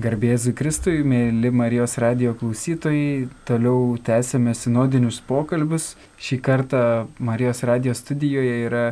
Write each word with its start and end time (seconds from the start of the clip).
Garbėzui 0.00 0.54
Kristui, 0.56 1.02
mėly 1.04 1.50
Marijos 1.52 1.98
radio 2.00 2.30
klausytojai, 2.40 3.26
toliau 3.44 3.98
tęsėme 4.00 4.54
sinodinius 4.56 5.18
pokalbius. 5.28 5.90
Šį 6.16 6.38
kartą 6.40 6.84
Marijos 7.20 7.60
radio 7.68 7.92
studijoje 7.92 8.54
yra 8.70 8.84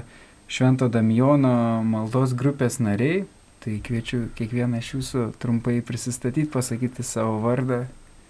Švento 0.45 0.91
Damjono 0.93 1.81
maldos 1.89 2.35
grupės 2.37 2.77
nariai. 2.85 3.23
Tai 3.65 3.79
kviečiu 3.85 4.27
kiekvieną 4.37 4.81
iš 4.81 4.91
jūsų 4.99 5.25
trumpai 5.41 5.79
prisistatyti, 5.85 6.49
pasakyti 6.53 7.05
savo 7.05 7.39
vardą. 7.47 7.87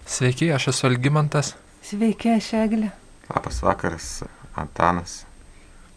Sveiki, 0.07 0.47
aš 0.55 0.69
esu 0.71 0.87
Algymantas. 0.87 1.53
Sveiki, 1.83 2.31
aš 2.37 2.53
Eglė. 2.61 2.93
Labas 3.27 3.59
vakaras, 3.67 4.13
Antanas. 4.55 5.25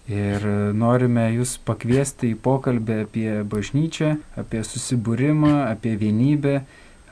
Ir 0.04 0.42
norime 0.76 1.30
jūs 1.32 1.54
pakviesti 1.64 2.34
į 2.34 2.40
pokalbį 2.44 2.96
apie 3.06 3.28
bažnyčią, 3.48 4.10
apie 4.36 4.60
susibūrimą, 4.60 5.64
apie 5.70 5.94
vienybę, 5.96 6.58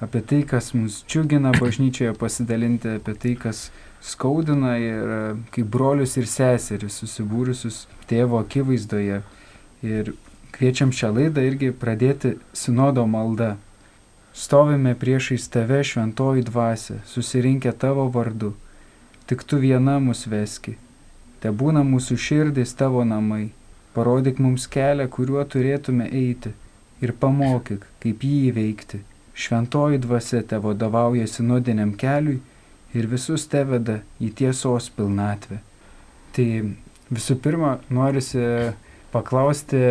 apie 0.05 0.21
tai, 0.21 0.43
kas 0.45 0.75
mus 0.77 0.99
džiugina 1.09 1.55
bažnyčioje, 1.57 2.13
pasidalinti 2.21 2.99
apie 2.99 3.15
tai, 3.17 3.33
kas 3.41 3.71
skaudina 4.05 4.75
ir 4.77 5.15
kaip 5.55 5.73
brolius 5.73 6.19
ir 6.21 6.29
seseris 6.29 7.01
susibūrusius 7.01 7.87
tėvo 8.13 8.43
akivaizdoje. 8.45 9.23
Ir 9.89 10.13
kviečiam 10.53 10.93
šią 10.93 11.15
laidą 11.17 11.49
irgi 11.49 11.73
pradėti 11.73 12.37
sinodo 12.53 13.09
maldą. 13.09 13.55
Stovime 14.37 14.93
priešais 15.01 15.49
tave 15.49 15.81
šventoji 15.81 16.45
dvasia, 16.45 17.01
susirinkę 17.09 17.73
tavo 17.73 18.11
vardu. 18.13 18.53
Tik 19.25 19.49
tu 19.49 19.57
viena 19.65 19.97
mus 20.01 20.27
veski 20.29 20.77
Te 21.43 21.51
būna 21.51 21.83
mūsų 21.83 22.17
širdis 22.23 22.77
tavo 22.79 23.03
namai, 23.03 23.49
parodyk 23.97 24.39
mums 24.39 24.69
kelią, 24.71 25.09
kuriuo 25.11 25.43
turėtume 25.43 26.07
eiti 26.07 26.53
ir 27.03 27.13
pamokyk, 27.19 27.85
kaip 28.03 28.23
jį 28.23 28.39
įveikti. 28.53 29.03
Šventoji 29.35 29.99
dvasia 30.05 30.43
te 30.47 30.61
vadovauja 30.63 31.27
sinodiniam 31.27 31.97
keliui 31.99 32.39
ir 32.95 33.09
visus 33.11 33.49
te 33.51 33.65
veda 33.67 34.01
į 34.23 34.31
tiesos 34.39 34.91
pilnatvę. 34.95 35.59
Tai 36.37 36.47
visų 37.13 37.39
pirma, 37.43 37.79
norisi 37.91 38.45
paklausti 39.13 39.83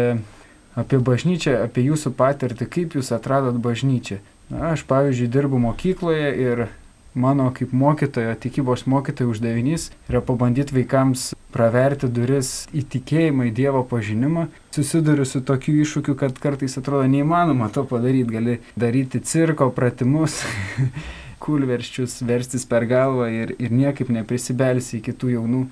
apie 0.77 0.99
bažnyčią, 1.03 1.57
apie 1.65 1.83
jūsų 1.89 2.13
patirtį, 2.17 2.67
kaip 2.71 2.95
jūs 2.97 3.11
atradot 3.15 3.57
bažnyčią. 3.61 4.21
Na, 4.51 4.71
aš, 4.73 4.85
pavyzdžiui, 4.87 5.29
dirbu 5.31 5.59
mokykloje 5.63 6.31
ir 6.43 6.65
mano 7.13 7.51
kaip 7.53 7.73
mokytojo, 7.73 8.35
tikybos 8.39 8.85
mokytojo 8.85 9.29
uždavinys 9.33 9.89
yra 10.09 10.21
pabandyti 10.23 10.75
vaikams 10.75 11.31
praverti 11.51 12.07
duris 12.07 12.67
į 12.71 12.85
tikėjimą, 12.93 13.49
į 13.49 13.55
Dievo 13.55 13.83
pažinimą. 13.87 14.47
Susiduriu 14.75 15.25
su 15.27 15.41
tokiu 15.43 15.75
iššūkiu, 15.83 16.15
kad 16.19 16.39
kartais 16.39 16.77
atrodo 16.79 17.09
neįmanoma 17.11 17.67
to 17.73 17.83
padaryti. 17.87 18.29
Gali 18.31 18.57
daryti 18.79 19.19
cirko 19.27 19.69
pratimus, 19.75 20.39
kulverščius, 21.43 22.21
verstis 22.27 22.65
per 22.69 22.87
galvą 22.87 23.27
ir, 23.33 23.55
ir 23.59 23.75
niekaip 23.75 24.11
neprisibelsi 24.13 24.99
į 24.99 25.05
kitų 25.11 25.35
jaunų 25.35 25.65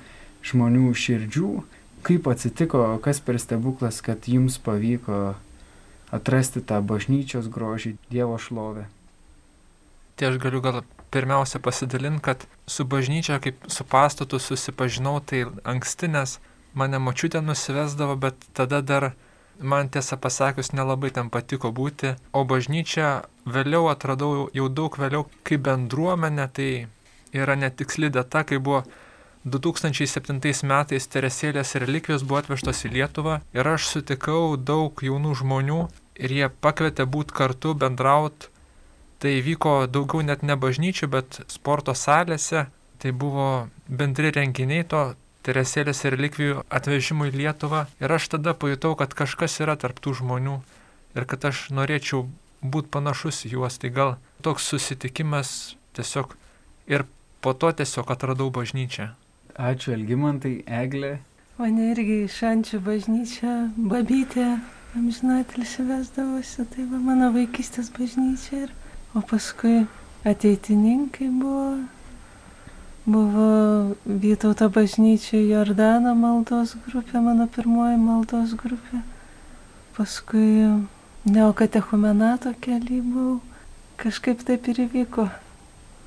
žmonių 0.50 0.92
širdžių. 0.96 1.52
Kaip 2.04 2.28
atsitiko, 2.32 2.84
kas 3.04 3.20
per 3.24 3.40
stebuklas, 3.40 4.00
kad 4.04 4.28
jums 4.28 4.60
pavyko 4.64 5.36
atrasti 6.16 6.64
tą 6.64 6.80
bažnyčios 6.84 7.52
grožį, 7.52 7.96
Dievo 8.12 8.40
šlovę? 8.40 8.88
Tai 10.20 10.34
aš 10.34 10.40
galiu 10.44 10.64
gal 10.64 10.82
pirmiausia 11.12 11.60
pasidalinti, 11.60 12.22
kad 12.22 12.46
su 12.68 12.86
bažnyčia 12.86 13.40
kaip 13.44 13.66
su 13.68 13.84
pastatu 13.84 14.40
susipažinau 14.40 15.20
tai 15.20 15.46
anksti, 15.64 16.08
nes 16.08 16.38
mane 16.74 17.00
mačiutė 17.02 17.42
nusivesdavo, 17.42 18.16
bet 18.16 18.48
tada 18.54 18.82
dar 18.82 19.12
man 19.60 19.90
tiesą 19.90 20.18
pasakius 20.22 20.72
nelabai 20.72 21.12
ten 21.12 21.30
patiko 21.30 21.72
būti, 21.76 22.16
o 22.34 22.46
bažnyčia 22.46 23.10
vėliau 23.46 23.90
atradau 23.92 24.48
jau 24.56 24.70
daug 24.70 24.96
vėliau 25.02 25.28
kaip 25.44 25.66
bendruomenė, 25.68 26.48
tai 26.54 26.72
yra 27.36 27.56
netiksli 27.56 28.10
data, 28.10 28.44
kai 28.44 28.58
buvo 28.58 28.84
2007 29.46 30.68
metais 30.68 31.08
Teresėlės 31.08 31.76
relikvijos 31.80 32.24
buvo 32.28 32.42
atvežtos 32.42 32.86
į 32.86 32.94
Lietuvą 32.98 33.40
ir 33.56 33.68
aš 33.74 33.88
sutikau 33.94 34.58
daug 34.58 35.00
jaunų 35.04 35.36
žmonių 35.42 35.82
ir 36.20 36.34
jie 36.36 36.50
pakvietė 36.62 37.06
būti 37.08 37.36
kartu, 37.36 37.74
bendrauti 37.74 38.52
Tai 39.20 39.34
vyko 39.44 39.74
daugiau 39.92 40.24
net 40.24 40.44
ne 40.48 40.56
bažnyčių, 40.56 41.10
bet 41.12 41.42
sporto 41.52 41.96
salėse. 41.96 42.68
Tai 43.00 43.12
buvo 43.16 43.70
bendri 43.88 44.32
renginiai 44.36 44.86
to 44.88 45.10
Teresėlės 45.40 46.04
relikvijų 46.04 46.66
atvežimų 46.68 47.30
į 47.30 47.38
Lietuvą. 47.40 47.86
Ir 48.04 48.12
aš 48.12 48.28
tada 48.36 48.52
pajutau, 48.54 48.92
kad 49.00 49.16
kažkas 49.16 49.56
yra 49.64 49.78
tarptų 49.80 50.18
žmonių 50.20 50.58
ir 51.16 51.26
kad 51.32 51.48
aš 51.48 51.70
norėčiau 51.72 52.26
būti 52.60 52.92
panašus 52.92 53.46
į 53.48 53.54
juos. 53.56 53.80
Tai 53.80 53.92
gal 53.96 54.12
toks 54.44 54.68
susitikimas 54.68 55.78
tiesiog 55.96 56.36
ir 56.92 57.06
po 57.40 57.56
to 57.56 57.72
tiesiog 57.72 58.12
atradau 58.12 58.50
bažnyčią. 58.52 59.14
Ačiū 59.56 59.96
Elgimantai, 59.96 60.60
Eglė. 60.68 61.18
Mane 61.60 61.90
irgi 61.92 62.22
iš 62.26 62.38
Ančių 62.48 62.78
bažnyčia, 62.84 63.56
babytė, 63.76 64.46
amžinatilsi 64.96 65.84
vesdavosi, 65.88 66.64
tai 66.72 66.86
va 66.92 67.00
mano 67.04 67.34
vaikystės 67.36 67.92
bažnyčia 67.96 68.62
ir 68.68 68.76
O 69.16 69.22
paskui 69.22 69.88
ateitininkai 70.24 71.30
buvo, 71.34 71.78
buvo 73.06 73.96
Vytauto 74.06 74.68
bažnyčia 74.70 75.40
Jordano 75.42 76.14
maldos 76.14 76.76
grupė, 76.86 77.18
mano 77.18 77.48
pirmoji 77.50 77.98
maldos 77.98 78.54
grupė. 78.54 79.02
Paskui 79.98 80.68
neokatechumenato 81.26 82.54
keli 82.62 83.00
buvau. 83.02 83.40
Kažkaip 83.98 84.44
taip 84.46 84.70
ir 84.70 84.84
įvyko. 84.86 85.26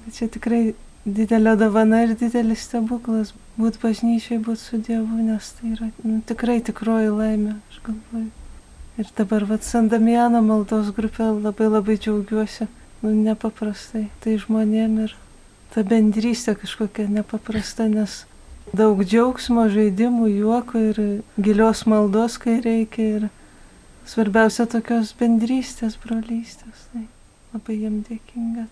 Bet 0.05 0.15
čia 0.21 0.29
tikrai 0.31 0.61
didelė 1.03 1.57
dovana 1.59 2.05
ir 2.07 2.15
didelis 2.21 2.63
stebuklas 2.69 3.33
būti 3.59 3.83
bažnyčiai, 3.83 4.39
būti 4.39 4.63
su 4.63 4.79
Dievu, 4.79 5.19
nes 5.27 5.49
tai 5.59 5.73
yra 5.75 5.91
nu, 6.05 6.21
tikrai 6.31 6.61
tikroji 6.63 7.11
laimė, 7.11 7.57
aš 7.67 7.83
galvoju. 7.89 8.31
Ir 9.03 9.11
dabar, 9.19 9.45
vad, 9.51 9.67
San 9.67 9.91
Damiano 9.91 10.39
maldos 10.47 10.95
grupė 10.95 11.33
labai 11.43 11.67
labai 11.67 11.99
džiaugiuosi 11.99 12.69
nu, 13.03 13.13
nepaprastai. 13.29 14.09
Tai 14.23 14.37
žmonėm 14.41 14.99
ir 15.07 15.17
ta 15.75 15.85
bendrystė 15.87 16.55
kažkokia 16.59 17.09
nepaprasta, 17.11 17.89
nes 17.91 18.23
daug 18.77 19.03
džiaugsmo, 19.05 19.67
žaidimų, 19.73 20.29
juoko 20.33 20.81
ir 20.91 21.01
gilios 21.41 21.85
maldos, 21.91 22.39
kai 22.43 22.61
reikia. 22.65 23.09
Ir 23.19 23.29
svarbiausia 24.09 24.67
tokios 24.71 25.15
bendrystės, 25.19 25.99
brolystės. 26.03 26.89
Tai 26.93 27.07
labai 27.55 27.79
jam 27.83 28.01
dėkinga. 28.09 28.67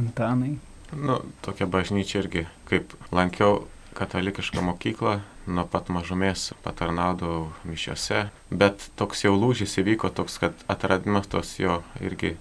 Antanai. 0.00 0.56
Nu, 0.94 1.20
tokia 1.42 1.66
bažnyčia 1.70 2.20
irgi, 2.22 2.44
kaip 2.68 2.92
lankiau 3.14 3.64
katalikišką 3.94 4.62
mokyklą, 4.62 5.18
nuo 5.46 5.64
pat 5.70 5.90
mažumės 5.92 6.52
patarnaudavau 6.64 7.52
mišiose, 7.68 8.28
bet 8.50 8.88
toks 8.98 9.24
jau 9.24 9.34
lūžis 9.36 9.76
įvyko, 9.82 10.10
toks, 10.14 10.38
kad 10.42 10.64
atradimas 10.70 11.28
tos 11.30 11.54
jo 11.60 11.80
irgi 12.02 12.34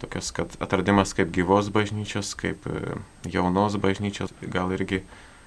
tokios, 0.00 0.30
kad 0.34 0.56
atradimas 0.62 1.14
kaip 1.16 1.30
gyvos 1.34 1.70
bažnyčios, 1.72 2.32
kaip 2.38 2.66
e, 2.66 2.96
jaunos 3.28 3.76
bažnyčios, 3.80 4.32
gal 4.40 4.72
irgi, 4.74 5.02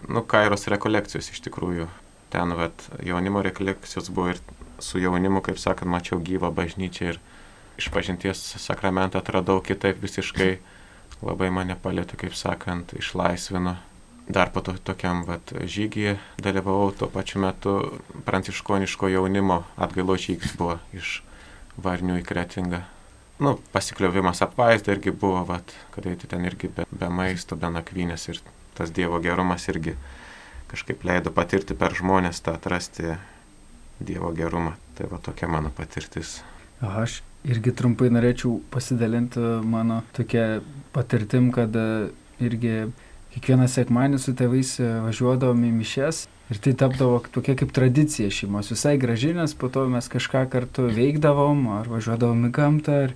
nu, 0.08 0.24
kairos 0.24 0.68
rekolekcijos 0.72 1.32
iš 1.34 1.44
tikrųjų. 1.48 1.90
Ten, 2.34 2.54
vat, 2.58 2.88
jaunimo 3.06 3.44
rekolekcijos 3.46 4.10
buvo 4.14 4.34
ir 4.34 4.42
su 4.82 5.02
jaunimu, 5.02 5.44
kaip 5.46 5.60
sakant, 5.62 5.92
mačiau 5.92 6.22
gyvą 6.22 6.50
bažnyčią 6.54 7.14
ir 7.14 7.20
iš 7.78 7.90
pažinties 7.94 8.42
sakramentą 8.62 9.22
atradau 9.22 9.62
kitaip 9.62 10.02
visiškai, 10.02 10.58
labai 11.22 11.50
mane 11.54 11.78
palėtų, 11.80 12.20
kaip 12.26 12.38
sakant, 12.38 12.96
išlaisvino. 12.98 13.78
Dar 14.24 14.54
po 14.56 14.62
to 14.64 14.78
tokiam 14.80 15.26
vat, 15.28 15.52
žygyje 15.52 16.16
dalyvavau 16.40 16.94
tuo 16.96 17.10
pačiu 17.12 17.42
metu 17.44 17.74
pranciškoniško 18.24 19.10
jaunimo 19.12 19.66
atgailo 19.76 20.16
žygis 20.16 20.56
buvo 20.56 20.80
iš 20.96 21.20
Varnių 21.84 22.22
į 22.22 22.24
Kretingą 22.24 22.84
nu, 23.40 23.58
pasikliovimas 23.72 24.42
apvaizda 24.46 24.94
irgi 24.94 25.12
buvo, 25.12 25.44
vat, 25.48 25.74
kad 25.96 26.06
eiti 26.10 26.30
ten 26.30 26.46
irgi 26.46 26.70
be, 26.76 26.86
be 26.92 27.10
maisto, 27.10 27.58
be 27.60 27.70
nakvynės 27.74 28.28
ir 28.30 28.42
tas 28.78 28.94
Dievo 28.94 29.20
gerumas 29.24 29.68
irgi 29.70 29.96
kažkaip 30.72 31.04
leido 31.06 31.34
patirti 31.34 31.78
per 31.78 31.94
žmonės 31.98 32.42
tą 32.46 32.56
atrasti 32.58 33.16
Dievo 34.04 34.34
gerumą. 34.36 34.76
Tai 34.98 35.10
va 35.10 35.20
tokia 35.22 35.48
mano 35.50 35.72
patirtis. 35.74 36.42
Aš 36.82 37.22
irgi 37.50 37.74
trumpai 37.74 38.12
norėčiau 38.14 38.60
pasidalinti 38.74 39.42
mano 39.66 40.02
tokia 40.14 40.62
patirtim, 40.94 41.52
kad 41.56 41.74
irgi 42.44 42.76
kiekvieną 43.34 43.68
sekmanį 43.70 44.20
su 44.22 44.36
tėvais 44.38 44.76
važiuodavom 45.06 45.64
į 45.66 45.72
mišes 45.80 46.28
Ir 46.52 46.60
tai 46.60 46.74
tapdavo 46.76 47.22
tokia 47.32 47.56
kaip 47.56 47.72
tradicija 47.74 48.32
šeimos, 48.34 48.72
visai 48.74 48.98
graži, 49.00 49.32
nes 49.38 49.54
po 49.56 49.70
to 49.72 49.86
mes 49.90 50.10
kažką 50.12 50.44
kartu 50.52 50.90
veikdavom, 50.92 51.70
ar 51.80 51.88
važiuodavom 51.88 52.50
į 52.50 52.52
gamtą, 52.54 52.98
ar 53.08 53.14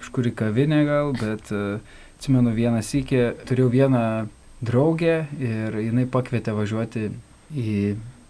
kažkur 0.00 0.30
į 0.30 0.32
kavinę 0.40 0.80
gal, 0.88 1.12
bet 1.18 1.52
uh, 1.52 1.82
atsimenu 2.16 2.54
vieną 2.56 2.80
sykį, 2.86 3.20
turėjau 3.48 3.68
vieną 3.72 4.06
draugę 4.62 5.26
ir 5.42 5.76
jinai 5.82 6.06
pakvietė 6.06 6.54
važiuoti 6.56 7.10
į 7.50 7.76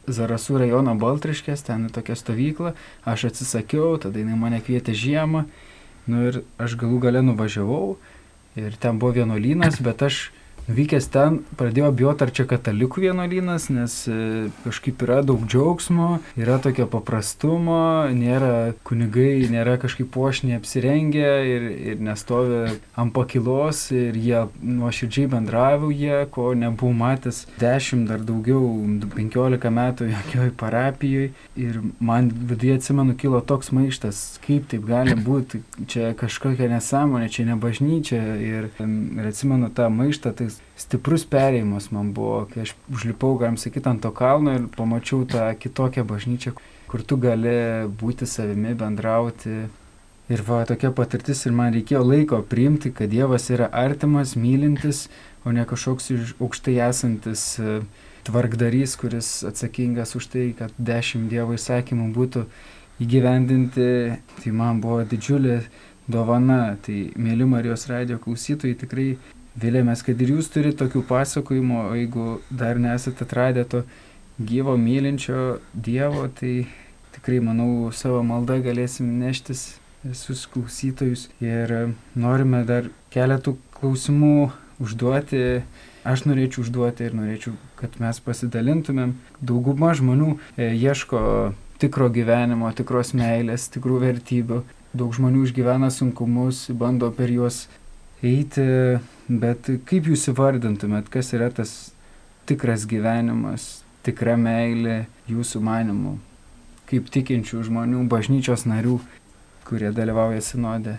Zarasų 0.02 0.56
rajono 0.58 0.96
Baltriškės, 0.98 1.62
ten 1.62 1.84
tokia 1.94 2.16
stovykla, 2.18 2.72
aš 3.06 3.28
atsisakiau, 3.28 3.94
tada 4.02 4.18
jinai 4.18 4.34
mane 4.40 4.58
kvietė 4.64 4.96
žiemą. 4.98 5.44
Nu 6.10 6.24
ir 6.26 6.40
aš 6.58 6.74
galų 6.80 6.98
gale 7.04 7.22
nuvažiavau. 7.22 8.00
Ir 8.58 8.74
ten 8.82 8.98
buvo 8.98 9.14
vienuolynas, 9.20 9.78
bet 9.84 10.02
aš 10.02 10.24
Vykęs 10.70 11.08
ten 11.10 11.40
pradėjau 11.58 11.88
bijoti, 11.90 12.22
ar 12.22 12.30
čia 12.30 12.44
katalikų 12.46 13.02
vienuolynas, 13.02 13.64
nes 13.74 13.96
e, 14.06 14.16
kažkaip 14.62 15.00
yra 15.02 15.18
daug 15.26 15.42
džiaugsmo, 15.42 16.20
yra 16.38 16.60
tokio 16.62 16.86
paprastumo, 16.86 18.06
nėra 18.14 18.70
kunigai, 18.86 19.42
nėra 19.50 19.74
kažkaip 19.82 20.12
pošniai 20.14 20.60
apsirengę 20.60 21.32
ir, 21.50 21.66
ir 21.90 22.04
nestovi 22.06 22.76
ant 22.94 23.14
pakilos 23.16 23.88
ir 23.90 24.14
jie 24.14 24.44
nuoširdžiai 24.62 25.32
bendravauja, 25.32 26.20
ko 26.30 26.52
nebuvau 26.54 26.94
matęs 26.94 27.42
10 27.58 28.06
dar 28.12 28.22
daugiau, 28.22 28.62
15 29.16 29.74
metų 29.80 30.12
jokioj 30.12 30.54
parapijoje. 30.62 31.32
Ir 31.58 31.82
man 31.98 32.30
viduje 32.30 32.78
atsimenu 32.78 33.18
kilo 33.18 33.42
toks 33.42 33.74
maištas, 33.74 34.22
kaip 34.46 34.70
taip 34.70 34.86
gali 34.86 35.18
būti, 35.18 35.64
čia 35.90 36.14
kažkokia 36.18 36.70
nesąmonė, 36.76 37.32
čia 37.34 37.50
ne 37.50 37.58
bažnyčia. 37.58 38.22
Ir, 38.38 38.70
ir 38.78 39.28
atsimenu 39.32 39.72
tą 39.74 39.90
maištą, 39.90 40.36
tai 40.38 40.51
stiprus 40.78 41.25
perėjimas 41.28 41.90
man 41.94 42.12
buvo, 42.16 42.44
kai 42.52 42.64
aš 42.66 42.75
užlipau, 42.93 43.37
galim 43.40 43.58
sakyti, 43.60 43.88
ant 43.90 44.02
to 44.04 44.10
kalno 44.16 44.56
ir 44.58 44.66
pamačiau 44.76 45.26
tą 45.28 45.50
kitokią 45.58 46.04
bažnyčią, 46.08 46.54
kur 46.90 47.04
tu 47.06 47.19
gali 47.20 47.88
būti 48.02 48.28
savimi, 48.28 48.75
bendrauti. 48.78 49.66
Ir 50.32 50.40
va, 50.46 50.62
tokia 50.64 50.93
patirtis 50.94 51.43
ir 51.44 51.52
man 51.56 51.75
reikėjo 51.75 52.00
laiko 52.06 52.38
priimti, 52.49 52.93
kad 52.94 53.10
Dievas 53.12 53.50
yra 53.52 53.66
artimas, 53.69 54.37
mylintis, 54.38 55.08
o 55.44 55.52
ne 55.52 55.64
kažkoks 55.69 56.12
aukštai 56.38 56.76
esantis 56.87 57.43
e, 57.58 57.81
tvarkdarys, 58.28 58.94
kuris 59.00 59.32
atsakingas 59.48 60.14
už 60.16 60.31
tai, 60.32 60.44
kad 60.56 60.72
dešimt 60.78 61.28
Dievo 61.32 61.58
įsakymų 61.58 62.12
būtų 62.14 62.46
įgyvendinti. 63.02 63.88
Tai 64.38 64.55
man 64.56 64.81
buvo 64.84 65.02
didžiulė 65.10 65.58
dovana. 66.08 66.78
Tai, 66.87 66.98
mėly 67.19 67.48
Marijos 67.48 67.88
radio 67.90 68.20
klausytojai, 68.22 68.78
tikrai 68.78 69.08
Vilėmės, 69.60 70.00
kad 70.06 70.20
ir 70.25 70.32
jūs 70.32 70.49
turite 70.52 70.78
tokių 70.81 71.02
pasakojimų, 71.10 71.81
o 71.90 71.96
jeigu 71.99 72.26
dar 72.49 72.81
nesate 72.81 73.26
atradę 73.26 73.66
to 73.69 73.82
gyvo 74.40 74.78
mylinčio 74.81 75.58
Dievo, 75.75 76.25
tai 76.32 76.66
tikrai, 77.12 77.43
manau, 77.44 77.90
savo 77.93 78.22
maldą 78.25 78.56
galėsim 78.64 79.10
neštis 79.20 79.75
visus 80.02 80.46
klausytojus. 80.50 81.28
Ir 81.44 81.72
e, 81.72 81.82
norime 82.19 82.62
dar 82.69 82.88
keletų 83.14 83.56
klausimų 83.76 84.50
užduoti. 84.82 85.62
Aš 86.02 86.25
norėčiau 86.26 86.64
užduoti 86.64 87.06
ir 87.06 87.12
norėčiau, 87.14 87.52
kad 87.78 87.94
mes 88.02 88.19
pasidalintumėm. 88.25 89.14
Dauguma 89.38 89.93
žmonių 89.94 90.32
e, 90.56 90.72
ieško 90.75 91.20
tikro 91.82 92.08
gyvenimo, 92.14 92.70
tikros 92.75 93.12
meilės, 93.19 93.69
tikrų 93.75 94.00
vertybių. 94.02 94.62
Daug 94.96 95.14
žmonių 95.16 95.46
išgyvena 95.46 95.93
sunkumus, 95.94 96.66
bando 96.76 97.08
per 97.14 97.31
juos 97.32 97.66
eiti 98.22 98.66
Bet 99.32 99.69
kaip 99.86 100.08
jūs 100.10 100.26
įvardintumėt, 100.32 101.06
kas 101.12 101.30
yra 101.36 101.48
tas 101.54 101.92
tikras 102.48 102.84
gyvenimas, 102.90 103.82
tikra 104.04 104.34
meilė 104.36 105.04
jūsų 105.30 105.62
manimu, 105.62 106.16
kaip 106.90 107.06
tikinčių 107.14 107.62
žmonių, 107.69 108.02
bažnyčios 108.10 108.66
narių, 108.69 108.98
kurie 109.69 109.92
dalyvauja 109.94 110.42
sinode? 110.44 110.98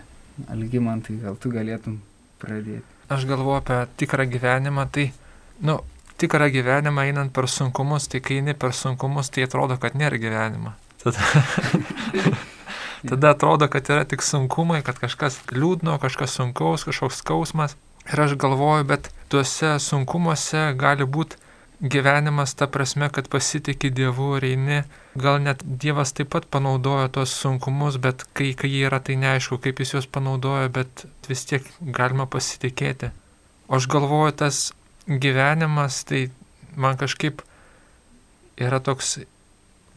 Algymantai, 0.50 1.18
gal 1.22 1.36
tu 1.38 1.52
galėtum 1.52 2.00
pradėti? 2.42 2.82
Aš 3.12 3.28
galvoju 3.28 3.60
apie 3.60 3.76
tikrą 4.00 4.24
gyvenimą, 4.32 4.88
tai, 4.90 5.10
nu, 5.62 5.76
tikrą 6.18 6.48
gyvenimą 6.50 7.04
einant 7.04 7.34
per 7.36 7.46
sunkumus, 7.46 8.08
tai 8.10 8.24
kai 8.24 8.40
eini 8.40 8.56
per 8.58 8.74
sunkumus, 8.74 9.30
tai 9.30 9.46
atrodo, 9.46 9.76
kad 9.78 9.94
nėra 10.00 10.18
gyvenimo. 10.18 10.74
Tada, 11.04 11.22
tada 13.08 13.34
atrodo, 13.34 13.68
kad 13.68 13.88
yra 13.90 14.04
tik 14.08 14.24
sunkumai, 14.24 14.82
kad 14.86 14.98
kažkas 15.00 15.40
liūdno, 15.52 15.98
kažkas 16.02 16.36
sunkaus, 16.38 16.86
kažkoks 16.88 17.20
skausmas. 17.22 17.76
Ir 18.12 18.20
aš 18.20 18.36
galvoju, 18.40 18.84
bet 18.88 19.08
tuose 19.32 19.76
sunkumuose 19.80 20.72
gali 20.80 21.06
būti 21.08 21.40
gyvenimas 21.80 22.54
ta 22.56 22.66
prasme, 22.70 23.08
kad 23.12 23.28
pasitikė 23.32 23.90
Dievu 23.94 24.34
ir 24.38 24.46
eini. 24.50 24.78
Gal 25.20 25.40
net 25.44 25.62
Dievas 25.64 26.14
taip 26.16 26.30
pat 26.34 26.46
panaudojo 26.50 27.08
tos 27.16 27.34
sunkumus, 27.40 27.98
bet 28.02 28.24
kai, 28.32 28.52
kai 28.58 28.70
jie 28.72 28.84
yra, 28.88 29.00
tai 29.00 29.16
neaišku, 29.20 29.58
kaip 29.62 29.82
jis 29.82 29.96
juos 29.96 30.08
panaudojo, 30.10 30.70
bet 30.74 31.04
vis 31.28 31.44
tiek 31.48 31.66
galima 31.80 32.26
pasitikėti. 32.30 33.12
O 33.68 33.78
aš 33.78 33.88
galvoju, 33.92 34.36
tas 34.44 34.64
gyvenimas, 35.08 36.02
tai 36.08 36.28
man 36.76 36.98
kažkaip 37.00 37.42
yra 38.60 38.80
toks 38.80 39.18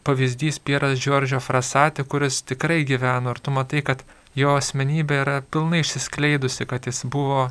pavyzdys 0.06 0.60
Pieras 0.64 0.98
Džordžio 1.00 1.40
Frasatė, 1.42 2.04
kuris 2.04 2.42
tikrai 2.46 2.82
gyveno 2.88 3.34
ir 3.34 3.40
tu 3.42 3.54
matai, 3.54 3.82
kad 3.86 4.04
jo 4.38 4.54
asmenybė 4.58 5.22
yra 5.24 5.38
pilnai 5.42 5.82
išsiskleidusi, 5.84 6.66
kad 6.68 6.86
jis 6.88 7.04
buvo 7.10 7.48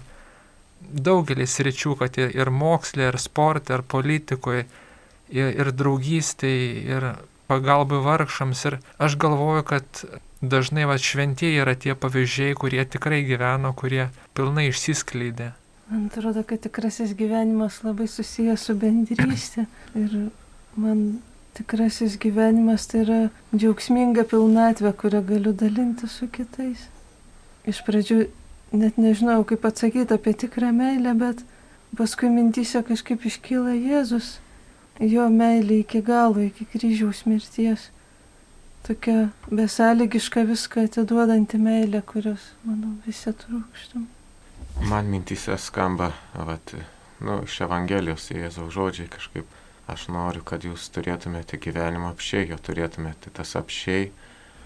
daugelis 0.82 1.58
ryčių, 1.64 1.96
kad 2.00 2.20
ir 2.22 2.52
mokslė, 2.54 3.10
ir 3.12 3.20
sportė, 3.22 3.78
ir 3.78 3.84
politikoje, 3.96 4.66
ir, 5.34 5.52
ir 5.52 5.74
draugystėje, 5.76 6.70
ir 6.88 7.10
pagalbai 7.52 8.00
vargšams. 8.06 8.66
Ir 8.70 8.80
aš 9.04 9.18
galvoju, 9.20 9.66
kad 9.68 10.04
dažnai 10.42 10.88
va 10.90 10.98
šventieji 11.02 11.64
yra 11.64 11.76
tie 11.76 11.96
pavyzdžiai, 11.98 12.58
kurie 12.60 12.84
tikrai 12.86 13.24
gyveno, 13.28 13.74
kurie 13.78 14.10
pilnai 14.38 14.70
išsiskleidė. 14.72 15.54
Man 15.88 16.10
atrodo, 16.12 16.44
kad 16.44 16.60
tikrasis 16.66 17.14
gyvenimas 17.16 17.80
labai 17.86 18.10
susijęs 18.12 18.68
su 18.68 18.76
bendrystė. 18.76 19.66
Ir 19.96 20.30
man 20.76 21.22
tikrasis 21.58 22.18
gyvenimas 22.22 22.86
tai 22.90 23.04
yra 23.04 23.20
džiaugsminga 23.56 24.28
pilnatvė, 24.30 24.94
kurią 25.02 25.24
galiu 25.26 25.54
dalinti 25.58 26.10
su 26.12 26.30
kitais. 26.32 26.88
Iš 27.68 27.82
pradžių 27.88 28.20
net 28.78 28.98
nežinau, 29.02 29.44
kaip 29.48 29.66
atsakyti 29.66 30.14
apie 30.14 30.34
tikrą 30.34 30.72
meilę, 30.76 31.14
bet 31.18 31.44
paskui 31.98 32.30
mintysė 32.32 32.84
kažkaip 32.88 33.26
iškyla 33.28 33.76
Jėzus, 33.76 34.38
jo 35.00 35.28
meilė 35.34 35.82
iki 35.84 36.02
galo, 36.06 36.44
iki 36.46 36.68
kryžiaus 36.70 37.26
mirties. 37.30 37.90
Tokia 38.88 39.30
besąlygiška 39.52 40.46
viską 40.48 40.86
atiduodanti 40.88 41.60
meilė, 41.60 42.04
kurios, 42.08 42.54
manau, 42.64 42.94
visi 43.04 43.34
trūkstam. 43.36 44.06
Man 44.88 45.10
mintysė 45.12 45.58
skamba, 45.60 46.14
vat, 46.38 46.72
nu, 47.20 47.42
iš 47.44 47.64
Evangelijos 47.66 48.30
Jėzaus 48.32 48.72
žodžiai 48.76 49.10
kažkaip. 49.12 49.50
Aš 49.88 50.10
noriu, 50.12 50.44
kad 50.44 50.66
jūs 50.68 50.90
turėtumėte 50.92 51.60
gyvenimą 51.64 52.12
apšiai, 52.12 52.50
jo 52.52 52.58
turėtumėte 52.60 53.32
tas 53.36 53.56
apšiai. 53.60 54.10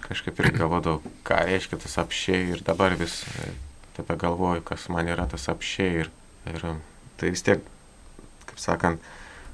Kažkaip 0.02 0.40
ir 0.42 0.50
galvodavau, 0.56 1.14
ką 1.28 1.44
reiškia 1.46 1.78
tas 1.84 2.00
apšiai 2.02 2.56
ir 2.56 2.64
dabar 2.66 2.96
vis 2.98 3.20
tebe 3.94 4.18
galvoju, 4.18 4.64
kas 4.66 4.88
man 4.90 5.12
yra 5.14 5.28
tas 5.30 5.46
apšiai 5.52 6.02
ir, 6.02 6.10
ir 6.50 6.66
tai 7.22 7.30
vis 7.36 7.46
tiek, 7.46 7.62
kaip 8.50 8.60
sakant, 8.60 9.12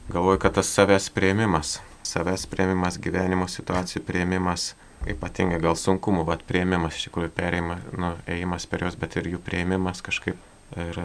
galvoju, 0.07 0.39
kad 0.45 0.55
tas 0.55 0.71
savęs 0.71 1.09
prieimimas, 1.11 1.77
savęs 2.07 2.47
prieimimas, 2.47 2.99
gyvenimo 3.03 3.49
situacijų 3.51 4.05
prieimimas, 4.07 4.71
ypatingai 5.11 5.59
gal 5.61 5.75
sunkumų, 5.77 6.23
bet 6.31 6.45
prieimimas 6.47 6.95
iš 6.95 7.09
tikrųjų 7.09 7.33
perėjimas, 7.35 7.83
nu, 7.99 8.13
ėjimas 8.31 8.65
per 8.71 8.87
juos, 8.87 8.95
bet 8.99 9.19
ir 9.19 9.33
jų 9.33 9.41
prieimimas 9.43 10.01
kažkaip 10.05 10.39
ir 10.79 11.01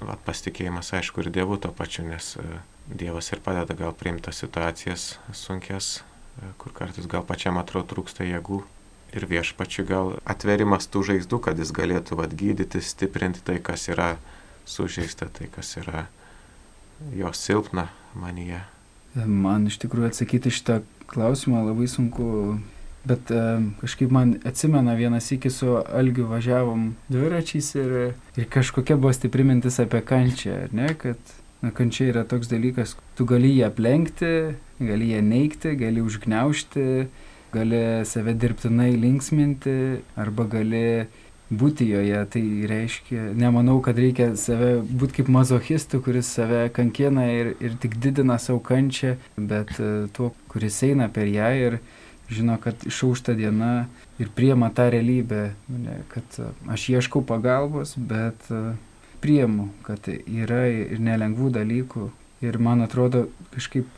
vat, 0.00 0.20
pasitikėjimas, 0.26 0.92
aišku, 0.98 1.22
ir 1.22 1.32
Dievu 1.34 1.58
to 1.62 1.70
pačiu, 1.74 2.04
nes 2.08 2.34
e, 2.38 2.44
Dievas 2.88 3.28
ir 3.32 3.42
padeda 3.44 3.74
gal 3.76 3.92
priimti 3.92 4.32
situacijas 4.32 5.18
sunkes, 5.36 5.98
kur 6.56 6.72
kartais 6.72 7.06
gal 7.10 7.26
pačiam 7.26 7.58
atrodo 7.60 7.90
trūksta 7.92 8.24
jėgų, 8.24 8.62
ir 9.16 9.26
viešpačiui 9.28 9.86
gal 9.88 10.12
atverimas 10.28 10.88
tų 10.90 11.04
žaizdų, 11.12 11.40
kad 11.44 11.60
jis 11.60 11.72
galėtų 11.74 12.20
atgydyti, 12.24 12.82
stiprinti 12.84 13.42
tai, 13.44 13.58
kas 13.64 13.88
yra 13.92 14.16
sužeista, 14.68 15.30
tai, 15.32 15.48
kas 15.52 15.76
yra 15.80 16.06
jo 17.16 17.32
silpna 17.32 17.88
manyje. 18.18 18.60
Man 19.14 19.66
iš 19.70 19.78
tikrųjų 19.82 20.12
atsakyti 20.12 20.52
šitą 20.52 20.82
klausimą 21.08 21.64
labai 21.70 21.88
sunku, 21.88 22.58
bet 23.08 23.32
e, 23.32 23.42
kažkaip 23.80 24.12
man 24.12 24.36
atsimena 24.46 24.94
vienas 24.98 25.30
iki 25.32 25.50
su 25.50 25.78
Algiu 25.80 26.28
važiavom 26.28 26.90
dviračiais 27.08 27.70
ir, 27.80 27.94
ir 28.36 28.48
kažkokia 28.52 28.98
buvo 29.00 29.14
stipri 29.16 29.46
mintis 29.48 29.80
apie 29.80 30.02
kančią, 30.04 30.66
ne, 30.76 30.92
kad 31.00 31.32
na, 31.62 31.72
kančia 31.74 32.10
yra 32.12 32.26
toks 32.28 32.50
dalykas, 32.50 32.96
tu 33.18 33.26
gali 33.28 33.56
ją 33.56 33.70
aplenkti, 33.72 34.34
gali 34.78 35.10
ją 35.14 35.24
neikti, 35.26 35.74
gali 35.80 36.04
užgneušti 36.04 36.86
gali 37.52 38.04
save 38.04 38.34
dirbtinai 38.34 38.92
linksminti 38.96 39.74
arba 40.16 40.44
gali 40.44 41.06
būti 41.48 41.86
joje. 41.88 42.24
Tai 42.32 42.42
reiškia, 42.70 43.30
nemanau, 43.38 43.78
kad 43.84 43.98
reikia 43.98 44.34
save 44.36 44.78
būti 44.82 45.20
kaip 45.20 45.30
mazochistu, 45.32 46.02
kuris 46.04 46.28
save 46.36 46.66
kankina 46.76 47.28
ir, 47.32 47.54
ir 47.64 47.78
tik 47.80 47.96
didina 48.02 48.38
savo 48.42 48.60
kančią, 48.64 49.16
bet 49.36 49.72
e, 49.80 50.08
tuo, 50.12 50.34
kuris 50.52 50.82
eina 50.84 51.08
per 51.08 51.30
ją 51.30 51.48
ir 51.56 51.78
žino, 52.28 52.58
kad 52.60 52.84
išaušta 52.84 53.32
diena 53.32 53.88
ir 54.20 54.28
priema 54.36 54.68
tą 54.74 54.90
realybę, 54.92 55.54
kad 56.12 56.40
e, 56.42 56.50
aš 56.68 56.90
ieškau 56.98 57.24
pagalbos, 57.24 57.96
bet 57.96 58.52
e, 58.52 58.76
priemu, 59.22 59.68
kad 59.86 60.08
yra 60.08 60.66
ir 60.70 60.98
nelengvų 61.02 61.52
dalykų. 61.58 62.08
Ir 62.44 62.58
man 62.62 62.84
atrodo, 62.84 63.26
kažkaip 63.54 63.88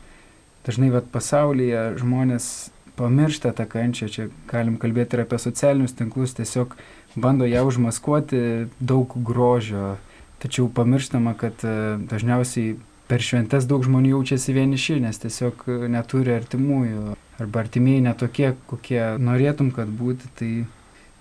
dažnai 0.65 0.89
vat, 0.93 1.09
pasaulyje 1.13 1.91
žmonės 2.01 2.71
pamiršta 2.97 3.53
tą 3.57 3.65
kančią, 3.69 4.09
čia 4.13 4.27
galim 4.49 4.77
kalbėti 4.81 5.17
ir 5.17 5.25
apie 5.25 5.39
socialinius 5.41 5.95
tinklus, 5.97 6.35
tiesiog 6.37 6.75
bando 7.15 7.47
ją 7.49 7.63
užmaskuoti 7.69 8.41
daug 8.79 9.13
grožio, 9.25 9.95
tačiau 10.41 10.69
pamirštama, 10.73 11.33
kad 11.37 11.65
e, 11.65 11.75
dažniausiai 12.11 12.75
per 13.11 13.23
šventes 13.25 13.67
daug 13.69 13.83
žmonių 13.85 14.15
jaučiasi 14.15 14.55
vieniši, 14.55 14.99
nes 15.03 15.19
tiesiog 15.21 15.65
neturi 15.91 16.35
artimųjų, 16.37 17.15
arba 17.41 17.63
artimieji 17.65 18.05
netokie, 18.05 18.53
kokie 18.69 19.01
norėtum, 19.19 19.71
kad 19.75 19.89
būtų. 19.89 20.29
Tai, 20.39 20.51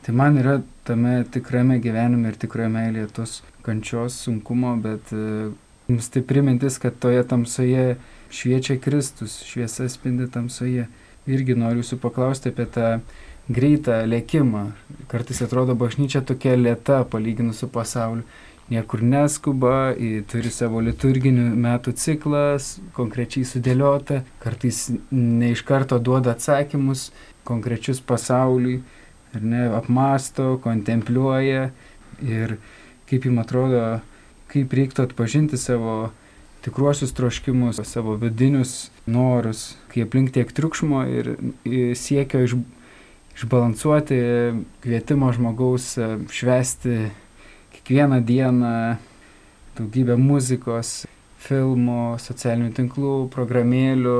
tai 0.06 0.14
man 0.16 0.38
yra 0.40 0.60
tame 0.90 1.20
tikrame 1.30 1.78
gyvenime 1.82 2.32
ir 2.32 2.38
tikroje 2.42 2.70
meilėje 2.74 3.10
tos 3.14 3.34
kančios 3.62 4.16
sunkumo, 4.24 4.74
bet 4.82 5.12
e, 5.14 5.50
mums 5.86 6.10
tai 6.10 6.22
primintis, 6.26 6.80
kad 6.82 6.98
toje 6.98 7.22
tamsoje 7.30 7.94
šviečia 8.34 8.78
Kristus, 8.82 9.40
šviesa 9.46 9.88
spindi 9.88 10.26
tamsoje. 10.30 10.88
Irgi 11.30 11.54
noriu 11.54 11.84
jūsų 11.84 12.00
paklausti 12.02 12.50
apie 12.50 12.66
tą 12.74 12.90
greitą 13.50 14.02
lėkimą. 14.08 14.70
Kartais 15.10 15.42
atrodo 15.46 15.76
bažnyčia 15.78 16.24
tokia 16.26 16.56
lėta 16.58 17.04
palyginus 17.06 17.62
su 17.62 17.70
pasauliu. 17.70 18.26
Niekur 18.70 19.00
neskuba, 19.02 19.96
turi 20.30 20.50
savo 20.54 20.78
liturginių 20.86 21.48
metų 21.58 21.90
ciklas, 21.98 22.76
konkrečiai 22.94 23.42
sudėliota, 23.42 24.20
kartais 24.38 24.84
ne 25.10 25.50
iš 25.56 25.64
karto 25.66 25.98
duoda 25.98 26.36
atsakymus 26.36 27.08
konkrečius 27.50 27.98
pasauliui, 27.98 28.78
ar 29.34 29.42
ne, 29.42 29.66
apmasto, 29.78 30.56
kontempliuoja 30.64 31.70
ir 32.22 32.56
kaip 33.10 33.26
jums 33.26 33.42
atrodo, 33.44 33.84
kaip 34.50 34.72
reiktų 34.74 35.06
atpažinti 35.06 35.58
savo 35.60 36.10
tikruosius 36.64 37.14
troškimus, 37.16 37.80
savo 37.88 38.16
vidinius 38.20 38.90
norus, 39.06 39.76
kai 39.92 40.04
aplink 40.04 40.32
tiek 40.34 40.50
triukšmo 40.52 41.04
ir 41.08 41.32
siekio 41.96 42.42
iš, 42.44 42.56
išbalansuoti 43.38 44.18
kvietimo 44.84 45.30
žmogaus 45.32 45.94
e, 45.98 46.10
švesti 46.28 46.98
kiekvieną 47.76 48.20
dieną 48.26 48.74
daugybę 49.78 50.18
muzikos, 50.20 51.06
filmų, 51.40 52.18
socialinių 52.20 52.74
tinklų, 52.76 53.14
programėlių, 53.32 54.18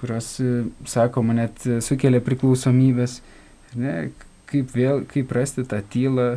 kurios, 0.00 0.30
e, 0.40 0.62
sakoma, 0.88 1.36
net 1.36 1.66
sukelia 1.84 2.22
priklausomybės. 2.24 3.20
Ne, 3.76 4.08
kaip 4.48 4.72
vėl, 4.74 5.04
kaip 5.08 5.32
rasti 5.36 5.66
tą 5.68 5.82
tylą, 5.92 6.30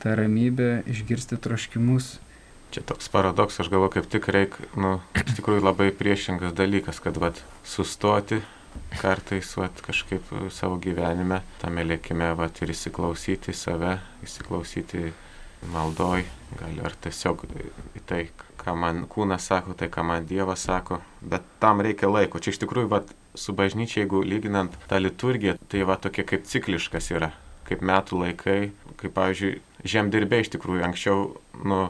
tą 0.00 0.16
ramybę, 0.16 0.80
išgirsti 0.88 1.38
troškimus 1.44 2.16
Čia 2.70 2.84
toks 2.86 3.08
paradoks, 3.10 3.56
aš 3.58 3.66
galvoju, 3.66 3.90
kaip 3.96 4.04
tik 4.06 4.28
reikia, 4.30 4.68
nu, 4.78 4.92
iš 5.18 5.34
tikrųjų 5.40 5.64
labai 5.64 5.88
priešingas 5.90 6.52
dalykas, 6.54 7.00
kad, 7.02 7.16
vat, 7.18 7.40
sustoti 7.66 8.38
kartais, 9.00 9.50
vat, 9.58 9.82
kažkaip 9.82 10.30
savo 10.54 10.78
gyvenime, 10.78 11.40
tame 11.58 11.82
lėkime, 11.82 12.28
vat, 12.38 12.62
ir 12.62 12.70
įsiklausyti 12.70 13.54
save, 13.58 13.96
įsiklausyti 14.22 15.10
maldoj, 15.74 16.22
gali 16.60 16.86
ar 16.86 16.94
tiesiog 16.94 17.42
į 17.98 18.04
tai, 18.06 18.22
ką 18.62 18.78
man 18.78 19.02
kūnas 19.10 19.50
sako, 19.50 19.74
tai 19.74 19.90
ką 19.90 20.06
man 20.06 20.30
Dievas 20.30 20.68
sako, 20.70 21.00
bet 21.26 21.42
tam 21.58 21.82
reikia 21.82 22.06
laiko. 22.06 22.38
Čia 22.38 22.54
iš 22.54 22.62
tikrųjų, 22.62 22.92
vat, 22.94 23.10
su 23.34 23.50
bažnyčia, 23.56 24.04
jeigu 24.04 24.22
lyginant 24.22 24.78
tą 24.86 25.02
liturgiją, 25.02 25.58
tai 25.66 25.82
va 25.90 25.98
tokia 25.98 26.22
kaip 26.22 26.46
cikliškas 26.46 27.10
yra, 27.18 27.34
kaip 27.70 27.84
metų 27.86 28.24
laikai, 28.24 28.58
kaip, 29.00 29.14
pavyzdžiui, 29.16 29.54
žemdirbė 29.88 30.42
iš 30.42 30.52
tikrųjų 30.56 30.84
anksčiau, 30.90 31.30
nu, 31.64 31.80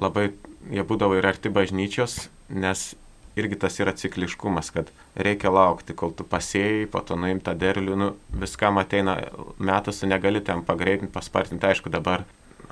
labai 0.00 0.32
jie 0.72 0.84
būdavo 0.84 1.16
ir 1.18 1.28
arti 1.28 1.52
bažnyčios, 1.52 2.26
nes 2.52 2.92
irgi 3.38 3.58
tas 3.58 3.78
yra 3.82 3.94
cikliškumas, 3.96 4.70
kad 4.74 4.90
reikia 5.18 5.50
laukti, 5.50 5.96
kol 5.96 6.12
tu 6.14 6.26
pasėjai, 6.28 6.86
po 6.90 7.02
to 7.06 7.16
nuimti 7.18 7.48
tą 7.48 7.56
derlių, 7.58 7.98
nu, 7.98 8.10
viskam 8.38 8.78
ateina 8.82 9.16
metas, 9.58 10.00
tu 10.00 10.10
negali 10.10 10.42
ten 10.44 10.62
pagreitinti, 10.66 11.12
paspartinti, 11.14 11.66
aišku, 11.70 11.90
dabar 11.94 12.24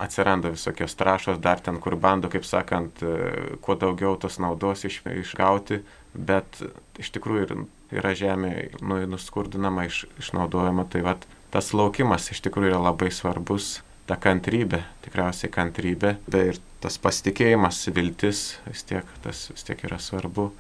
atsiranda 0.03 0.53
visokios 0.53 0.95
trašos, 0.99 1.41
dar 1.43 1.61
ten, 1.61 1.79
kur 1.83 1.97
bando, 2.01 2.31
kaip 2.33 2.47
sakant, 2.49 3.03
e, 3.03 3.59
kuo 3.63 3.77
daugiau 3.79 4.17
tos 4.21 4.39
naudos 4.43 4.87
iš, 4.89 5.03
išgauti, 5.11 5.83
bet 6.15 6.63
iš 7.01 7.13
tikrųjų 7.17 7.65
yra 7.93 8.15
žemė 8.17 8.53
nu, 8.81 9.03
nuskurdinama, 9.13 9.87
iš, 9.91 10.05
išnaudojama, 10.23 10.87
tai 10.91 11.05
vat, 11.07 11.27
tas 11.53 11.73
laukimas 11.77 12.31
iš 12.33 12.41
tikrųjų 12.47 12.73
yra 12.73 12.83
labai 12.91 13.11
svarbus 13.13 13.81
ta 14.09 14.17
kantrybė, 14.19 14.83
tikriausiai 15.05 15.51
kantrybė, 15.53 16.17
bet 16.27 16.55
ir 16.55 16.61
tas 16.83 16.99
pasitikėjimas, 17.03 17.85
viltis 17.95 18.43
vis 18.67 18.83
tiek, 18.89 19.07
tas 19.25 19.47
vis 19.53 19.67
tiek 19.69 19.85
yra 19.87 20.01
svarbu. 20.03 20.51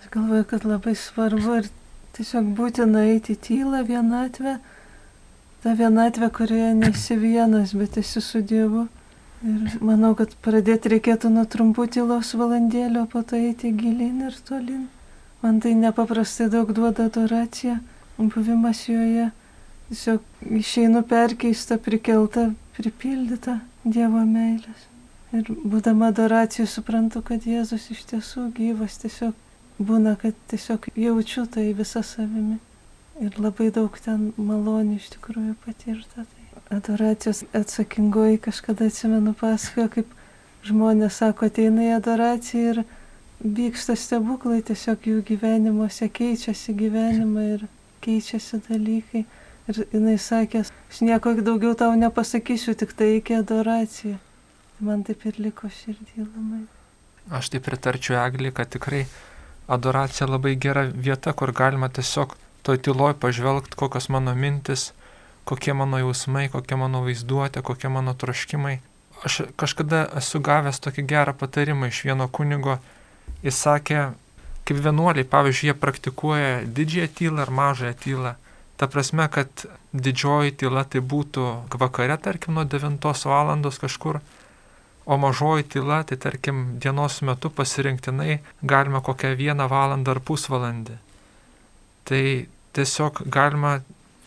Aš 0.00 0.08
galvoju, 0.14 0.46
kad 0.48 0.64
labai 0.64 0.94
svarbu 0.96 1.60
ir 1.60 1.70
tiesiog 2.16 2.48
būtina 2.56 3.04
eiti 3.12 3.36
tylą 3.36 3.82
vienatvę, 3.88 4.56
tą 5.64 5.76
vienatvę, 5.76 6.30
kurioje 6.32 6.74
nesi 6.78 7.18
vienas, 7.20 7.74
bet 7.76 7.98
esi 8.00 8.22
su 8.24 8.40
Dievu. 8.40 8.86
Ir 9.46 9.80
manau, 9.84 10.14
kad 10.16 10.32
pradėti 10.42 10.94
reikėtų 10.94 11.28
nuo 11.30 11.44
trumpų 11.44 11.90
tylos 11.92 12.32
valandėlio, 12.38 13.04
po 13.12 13.20
to 13.20 13.36
eiti 13.36 13.74
gilin 13.76 14.22
ir 14.30 14.38
tolin. 14.48 14.86
Man 15.42 15.60
tai 15.60 15.74
nepaprastai 15.76 16.48
daug 16.50 16.72
duoda 16.72 17.10
adoracija, 17.10 17.76
buvimas 18.16 18.86
joje. 18.88 19.28
Tiesiog 19.88 20.20
išeinu 20.58 21.02
perkeista, 21.06 21.78
prikelta, 21.78 22.50
pripildyta 22.76 23.60
Dievo 23.86 24.24
meilės. 24.26 24.86
Ir 25.36 25.46
būdama 25.46 26.10
adoracijų 26.10 26.66
suprantu, 26.70 27.22
kad 27.22 27.46
Jėzus 27.46 27.90
iš 27.94 28.02
tiesų 28.10 28.48
gyvas, 28.56 28.96
tiesiog 29.02 29.34
būna, 29.78 30.16
kad 30.18 30.34
tiesiog 30.50 30.88
jaučiu 30.96 31.46
tai 31.46 31.68
visą 31.76 32.02
savimi. 32.06 32.58
Ir 33.22 33.38
labai 33.40 33.70
daug 33.72 33.94
ten 34.02 34.32
malonių 34.36 34.98
iš 34.98 35.12
tikrųjų 35.14 35.54
patirta. 35.64 36.26
Tai 36.26 36.76
adoracijos 36.78 37.44
atsakingoji 37.56 38.42
kažkada 38.44 38.90
atsimenu 38.90 39.32
pasakojo, 39.38 39.88
kaip 39.94 40.12
žmonės 40.66 41.22
sako, 41.22 41.46
ateina 41.50 41.86
į 41.86 41.94
adoraciją 42.00 42.74
ir 42.74 42.82
vyksta 43.40 43.96
stebuklai, 43.96 44.62
tiesiog 44.66 45.06
jų 45.06 45.22
gyvenimuose 45.30 46.08
keičiasi 46.10 46.74
gyvenimai 46.76 47.48
ir 47.54 47.66
keičiasi 48.04 48.62
dalykai. 48.68 49.24
Ir 49.66 49.82
jinai 49.90 50.14
sakė, 50.22 50.62
aš 50.62 51.00
nieko 51.02 51.32
daugiau 51.42 51.74
tau 51.74 51.94
nepasakysiu, 51.98 52.76
tik 52.78 52.92
tai 52.94 53.16
iki 53.18 53.34
adoracija. 53.34 54.20
Man 54.78 55.02
taip 55.08 55.24
ir 55.26 55.40
liko 55.42 55.70
širdį 55.72 56.22
labai. 56.22 56.60
Aš 57.34 57.50
taip 57.50 57.64
pritarčiau 57.66 58.20
Eglį, 58.20 58.52
kad 58.54 58.70
tikrai 58.70 59.06
adoracija 59.66 60.28
labai 60.30 60.54
gera 60.54 60.84
vieta, 60.86 61.32
kur 61.32 61.50
galima 61.50 61.88
tiesiog 61.88 62.36
toj 62.62 62.78
tyloj 62.86 63.16
pažvelgti, 63.18 63.74
kokios 63.78 64.06
mano 64.14 64.34
mintis, 64.38 64.92
kokie 65.48 65.74
mano 65.74 65.98
jausmai, 65.98 66.46
kokia 66.52 66.78
mano 66.78 67.02
vaizduotė, 67.06 67.64
kokie 67.66 67.90
mano 67.90 68.14
troškimai. 68.14 68.78
Aš 69.26 69.46
kažkada 69.58 70.04
esu 70.20 70.38
gavęs 70.44 70.78
tokį 70.84 71.06
gerą 71.10 71.34
patarimą 71.34 71.90
iš 71.90 72.04
vieno 72.06 72.28
kunigo. 72.28 72.78
Jis 73.42 73.58
sakė, 73.66 74.10
kaip 74.68 74.82
vienuoliai, 74.82 75.26
pavyzdžiui, 75.26 75.70
jie 75.72 75.76
praktikuoja 75.82 76.50
didžiąją 76.78 77.14
tylą 77.18 77.46
ar 77.46 77.54
mažąją 77.60 77.94
tylą. 78.02 78.34
Ta 78.76 78.86
prasme, 78.92 79.28
kad 79.32 79.48
didžioji 79.92 80.52
tyla 80.60 80.84
tai 80.84 81.00
būtų 81.00 81.46
vakare, 81.80 82.16
tarkim, 82.20 82.54
nuo 82.54 82.64
9 82.64 83.00
val. 83.24 83.70
kažkur, 83.80 84.20
o 85.06 85.16
mažoji 85.16 85.62
tyla 85.62 86.02
tai, 86.04 86.16
tarkim, 86.16 86.78
dienos 86.78 87.22
metu 87.22 87.50
pasirinktinai 87.50 88.40
galima 88.62 89.00
kokią 89.00 89.36
vieną 89.36 89.68
valandą 89.68 90.10
ar 90.10 90.20
pusvalandį. 90.20 90.98
Tai 92.04 92.24
tiesiog 92.76 93.22
galima 93.26 93.80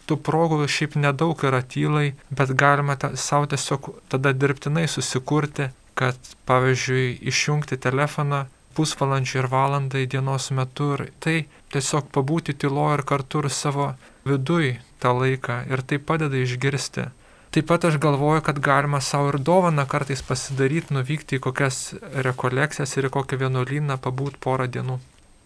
tų 0.09 0.17
progų 0.25 0.65
šiaip 0.65 0.95
nedaug 0.97 1.43
yra 1.45 1.61
tylai, 1.61 2.15
bet 2.33 2.55
galima 2.57 2.95
ta, 2.97 3.13
savo 3.15 3.45
tiesiog 3.45 3.91
tada 4.09 4.33
dirbtinai 4.33 4.87
susikurti, 4.87 5.69
kad 5.93 6.17
pavyzdžiui 6.49 7.19
išjungti 7.29 7.77
telefoną 7.77 8.47
pusvalandžiui 8.77 9.41
ir 9.43 9.49
valandai 9.51 10.05
dienos 10.07 10.49
metu 10.55 10.93
ir 10.95 11.09
tai 11.23 11.35
tiesiog 11.73 12.07
pabūti 12.15 12.55
tylo 12.63 12.87
ir 12.95 13.03
kartu 13.11 13.43
ir 13.43 13.51
savo 13.53 13.89
viduj 14.27 14.77
tą 14.99 15.13
laiką 15.15 15.63
ir 15.71 15.83
tai 15.85 15.99
padeda 15.99 16.39
išgirsti. 16.39 17.09
Taip 17.49 17.65
pat 17.65 17.85
aš 17.89 17.97
galvoju, 17.97 18.43
kad 18.45 18.59
galima 18.61 19.01
savo 19.01 19.31
ir 19.31 19.39
dovaną 19.41 19.87
kartais 19.89 20.21
pasidaryti, 20.21 20.93
nuvykti 20.93 21.39
į 21.39 21.45
kokias 21.47 21.95
rekolekcijas 22.27 22.93
ir 22.97 23.09
į 23.09 23.15
kokią 23.15 23.39
vienuolyną, 23.41 23.97
pabūti 23.97 24.37
porą 24.43 24.67
dienų. 24.69 24.99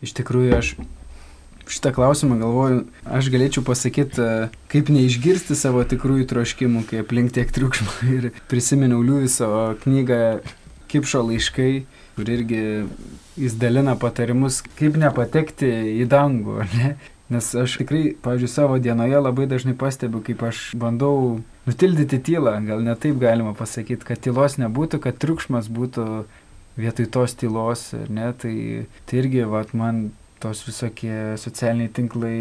Iš 0.04 0.12
tikrųjų, 0.18 0.58
aš 0.58 0.74
šitą 1.72 1.94
klausimą 1.96 2.42
galvoju, 2.42 2.82
aš 3.08 3.30
galėčiau 3.32 3.64
pasakyti, 3.64 4.20
e, 4.20 4.50
kaip 4.72 4.92
neišgirsti 4.92 5.56
savo 5.56 5.86
tikrųjų 5.88 6.28
troškimų, 6.34 6.84
kai 6.90 7.00
aplink 7.06 7.32
tiek 7.36 7.56
triukšmo. 7.56 7.96
Ir 8.18 8.30
prisiminiau 8.52 9.00
Liuviso 9.00 9.50
knygą 9.86 10.42
Kipšo 10.92 11.24
laiškai, 11.30 11.86
kur 12.18 12.30
irgi 12.30 12.60
jis 13.40 13.56
dalina 13.58 13.96
patarimus, 13.98 14.60
kaip 14.78 15.00
nepatekti 15.00 15.72
į 16.04 16.06
dangų, 16.12 16.60
ne? 16.76 16.94
Nes 17.32 17.50
aš 17.56 17.78
tikrai, 17.80 18.14
pavyzdžiui, 18.24 18.52
savo 18.52 18.78
dienoje 18.84 19.20
labai 19.22 19.46
dažnai 19.50 19.76
pastebiu, 19.80 20.20
kaip 20.26 20.44
aš 20.44 20.64
bandau 20.78 21.40
nutildyti 21.68 22.20
tylą, 22.20 22.58
gal 22.68 22.84
ne 22.84 22.96
taip 23.00 23.22
galima 23.22 23.54
pasakyti, 23.58 24.04
kad 24.10 24.20
tylos 24.22 24.60
nebūtų, 24.60 25.00
kad 25.06 25.22
triukšmas 25.24 25.70
būtų 25.72 26.08
vietoj 26.76 27.08
tos 27.14 27.38
tylos, 27.40 27.86
ne, 28.12 28.34
tai, 28.42 28.58
tai 29.08 29.22
irgi, 29.22 29.46
vat, 29.48 29.72
man 29.78 30.10
tos 30.44 30.66
visokie 30.68 31.38
socialiniai 31.40 31.94
tinklai, 31.96 32.36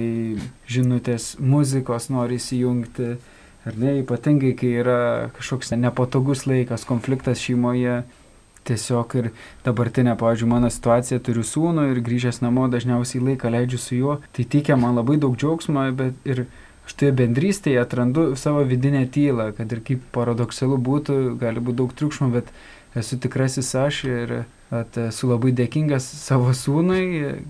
žinutės, 0.67 1.37
muzikos 1.39 2.11
nori 2.11 2.41
įsijungti, 2.43 3.15
Ar 3.63 3.77
ne, 3.79 4.01
ypatingai, 4.01 4.57
kai 4.59 4.73
yra 4.81 5.31
kažkoks 5.37 5.71
nepatogus 5.79 6.49
laikas, 6.51 6.83
konfliktas 6.83 7.39
šeimoje, 7.39 8.01
tiesiog 8.69 9.15
ir 9.21 9.31
dabartinė, 9.67 10.15
pavyzdžiui, 10.21 10.51
mano 10.51 10.71
situacija, 10.73 11.21
turiu 11.25 11.45
sūnų 11.47 11.89
ir 11.93 12.03
grįžęs 12.05 12.43
namo 12.45 12.69
dažniausiai 12.73 13.23
laiką 13.31 13.51
leidžiu 13.53 13.81
su 13.81 13.99
juo, 13.99 14.19
tai 14.37 14.47
teikia 14.49 14.79
man 14.81 14.99
labai 14.99 15.19
daug 15.23 15.37
džiaugsmo, 15.39 15.85
bet 15.99 16.29
ir 16.29 16.45
aš 16.87 16.97
toje 16.99 17.15
bendrystėje 17.19 17.81
atrandu 17.83 18.33
savo 18.39 18.65
vidinę 18.69 19.05
tylą, 19.15 19.51
kad 19.57 19.73
ir 19.73 19.83
kaip 19.87 20.05
paradoksalu 20.15 20.79
būtų, 20.79 21.19
gali 21.43 21.63
būti 21.63 21.81
daug 21.83 21.97
triukšmo, 21.99 22.31
bet 22.35 22.53
esu 22.99 23.19
tikrasis 23.23 23.75
aš 23.79 24.05
ir 24.09 24.37
at, 24.71 24.97
esu 25.09 25.31
labai 25.31 25.53
dėkingas 25.57 26.07
savo 26.23 26.53
sūnui, 26.57 27.43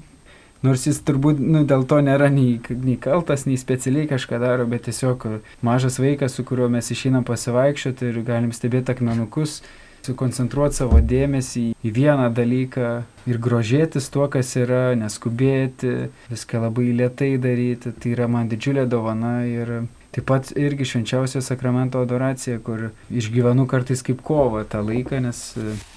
nors 0.63 0.87
jis 0.87 1.01
turbūt 1.07 1.41
nu, 1.43 1.65
dėl 1.69 1.87
to 1.91 1.99
nėra 2.05 2.29
nei, 2.33 2.61
nei 2.71 2.99
kaltas, 3.01 3.47
nei 3.49 3.59
specialiai 3.59 4.09
kažką 4.11 4.39
daro, 4.43 4.67
bet 4.71 4.87
tiesiog 4.89 5.27
mažas 5.67 5.99
vaikas, 6.03 6.37
su 6.37 6.45
kuriuo 6.47 6.69
mes 6.73 6.93
išeinam 6.95 7.27
pasivaikščioti 7.27 8.13
ir 8.13 8.21
galim 8.27 8.53
stebėti 8.55 8.95
akmenukus 8.95 9.61
sukoncentruoti 10.07 10.81
savo 10.83 11.01
dėmesį 11.01 11.65
į 11.83 11.95
vieną 11.95 12.29
dalyką 12.35 12.91
ir 13.31 13.41
grožėtis 13.43 14.11
tuo, 14.13 14.27
kas 14.33 14.55
yra, 14.59 14.93
neskubėti, 14.99 16.11
viską 16.31 16.63
labai 16.67 16.91
lietai 16.99 17.37
daryti, 17.43 17.95
tai 17.95 18.15
yra 18.17 18.29
man 18.31 18.51
didžiulė 18.51 18.87
dovana 18.91 19.43
ir 19.47 19.75
taip 20.13 20.27
pat 20.29 20.51
irgi 20.61 20.85
švenčiausio 20.91 21.41
sakramento 21.45 22.03
adoracija, 22.05 22.59
kur 22.61 22.91
išgyvenu 23.09 23.65
kartais 23.71 24.03
kaip 24.05 24.21
kova 24.27 24.67
tą 24.69 24.83
laiką, 24.85 25.23
nes 25.25 25.41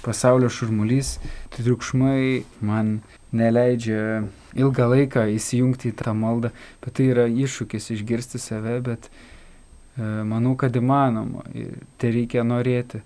pasaulio 0.04 0.48
šurmulys, 0.48 1.16
tai 1.52 1.66
triukšmai 1.66 2.44
man 2.64 3.00
neleidžia 3.36 4.24
ilgą 4.56 4.88
laiką 4.94 5.26
įsijungti 5.34 5.92
į 5.92 5.96
tą 6.00 6.14
maldą, 6.16 6.52
bet 6.84 6.96
tai 6.96 7.10
yra 7.12 7.26
iššūkis 7.28 7.90
išgirsti 7.98 8.40
save, 8.40 8.78
bet 8.86 9.10
e, 9.10 10.06
manau, 10.24 10.54
kad 10.56 10.76
įmanoma 10.78 11.44
ir 11.52 11.76
tai 12.00 12.14
reikia 12.16 12.46
norėti. 12.46 13.02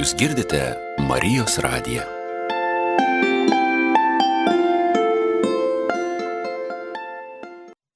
Jūs 0.00 0.14
girdite 0.16 0.58
Marijos 1.04 1.58
radiją. 1.60 2.06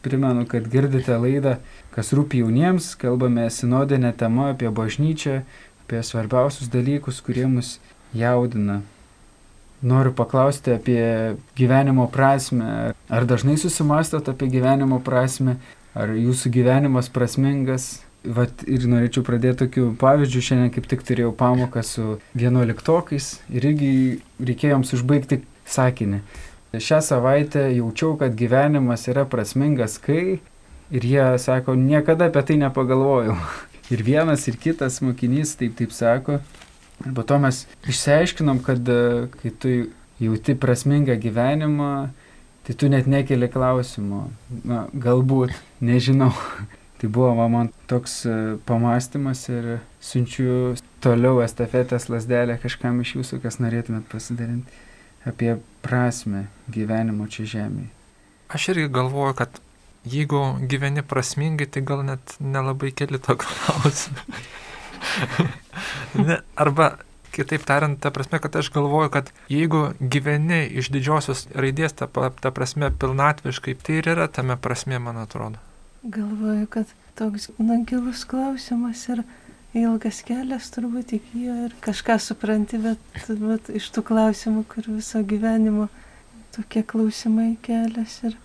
Primenu, 0.05 0.43
kad 0.45 0.67
girdite 0.69 1.17
laidą, 1.17 1.55
kas 1.95 2.13
rūpi 2.13 2.43
jauniems, 2.43 2.91
kalbame 3.01 3.47
sinodinę 3.49 4.13
temą 4.21 4.51
apie 4.51 4.69
bažnyčią, 4.69 5.39
apie 5.87 6.05
svarbiausius 6.05 6.69
dalykus, 6.69 7.25
kurie 7.25 7.49
mus 7.49 7.79
jaudina. 8.13 8.83
Noriu 9.81 10.13
paklausti 10.13 10.77
apie 10.77 11.09
gyvenimo 11.57 12.11
prasme. 12.13 12.93
Ar 13.09 13.25
dažnai 13.25 13.57
susimastot 13.57 14.29
apie 14.29 14.53
gyvenimo 14.53 15.01
prasme? 15.01 15.57
Ar 15.97 16.13
jūsų 16.13 16.53
gyvenimas 16.53 17.09
prasmingas? 17.09 18.04
Vat 18.25 18.63
ir 18.65 18.87
norėčiau 18.89 19.25
pradėti 19.27 19.67
tokiu 19.67 19.91
pavyzdžiu, 20.01 20.41
šiandien 20.47 20.73
kaip 20.73 20.87
tik 20.89 21.03
turėjau 21.05 21.35
pamoką 21.37 21.83
su 21.85 22.17
vienuoliktokais 22.39 23.27
ir 23.53 23.67
irgi 23.69 23.91
reikėjo 24.41 24.79
jiems 24.79 24.95
užbaigti 24.97 25.43
sakinį. 25.69 26.23
Šią 26.81 27.01
savaitę 27.05 27.69
jaučiau, 27.77 28.17
kad 28.19 28.35
gyvenimas 28.35 29.05
yra 29.13 29.27
prasmingas, 29.29 29.99
kai 30.03 30.41
ir 30.91 31.07
jie 31.07 31.27
sako, 31.39 31.77
niekada 31.79 32.31
apie 32.31 32.43
tai 32.43 32.59
nepagalvojau. 32.65 33.37
Ir 33.93 34.01
vienas, 34.01 34.47
ir 34.49 34.57
kitas 34.57 35.03
mokinys 35.05 35.59
taip 35.61 35.75
taip 35.77 35.91
sako. 35.93 36.39
Ir 37.05 37.11
po 37.13 37.23
to 37.29 37.37
mes 37.39 37.67
išsiaiškinom, 37.85 38.63
kad 38.65 38.89
kai 39.35 39.53
tu 39.61 39.75
jauti 40.23 40.55
prasmingą 40.57 41.19
gyvenimą, 41.21 41.91
tai 42.65 42.77
tu 42.81 42.89
net 42.89 43.05
nekeli 43.11 43.51
klausimo. 43.53 44.31
Na, 44.65 44.87
galbūt, 44.95 45.53
nežinau. 45.85 46.33
Tai 47.05 47.11
buvo 47.13 47.49
man 47.49 47.69
toks 47.85 48.13
e, 48.25 48.35
pamastymas 48.65 49.43
ir 49.53 49.67
siunčiu 50.01 50.73
toliau 51.05 51.43
estafetės 51.45 52.07
lasdelę 52.09 52.55
kažkam 52.63 53.03
iš 53.05 53.11
jūsų, 53.19 53.43
kas 53.43 53.59
norėtumėt 53.61 54.07
pasidalinti 54.09 54.79
apie 55.29 55.59
prasme 55.85 56.47
gyvenimo 56.73 57.27
čia 57.29 57.45
žemėje. 57.51 57.91
Aš 58.57 58.71
irgi 58.73 58.87
galvoju, 58.97 59.35
kad 59.37 59.61
jeigu 60.09 60.41
gyveni 60.65 61.05
prasmingai, 61.05 61.69
tai 61.69 61.85
gal 61.85 62.07
net 62.09 62.39
nelabai 62.41 62.95
keli 62.97 63.21
to 63.21 63.37
klausimą. 63.45 64.41
ne, 66.25 66.41
arba 66.57 66.89
kitaip 67.37 67.69
tariant, 67.69 68.01
ta 68.01 68.17
prasme, 68.17 68.41
kad 68.41 68.57
aš 68.57 68.73
galvoju, 68.73 69.13
kad 69.13 69.29
jeigu 69.53 69.91
gyveni 70.01 70.65
iš 70.81 70.89
didžiosios 70.97 71.51
raidės, 71.53 72.01
ta, 72.01 72.09
ta 72.09 72.49
prasme 72.49 72.89
pilnatviškai, 72.97 73.77
tai 73.77 74.01
ir 74.01 74.13
yra 74.17 74.33
tame 74.33 74.57
prasme, 74.57 75.05
man 75.05 75.21
atrodo. 75.29 75.61
Galvoju, 76.05 76.67
kad 76.73 77.01
toks 77.19 77.51
na, 77.59 77.79
gilus 77.87 78.25
klausimas 78.25 79.05
ir 79.13 79.23
ilgas 79.75 80.23
kelias 80.27 80.71
turbūt 80.75 81.15
iki 81.17 81.45
jo 81.47 81.55
ir 81.67 81.75
kažką 81.85 82.19
supranti, 82.23 82.79
bet, 82.83 83.01
bet 83.29 83.71
iš 83.75 83.91
tų 83.95 84.05
klausimų, 84.11 84.65
kur 84.71 84.89
viso 84.91 85.23
gyvenimo 85.23 85.89
tokie 86.55 86.85
klausimai 86.87 87.55
kelias 87.63 88.21
ir 88.27 88.37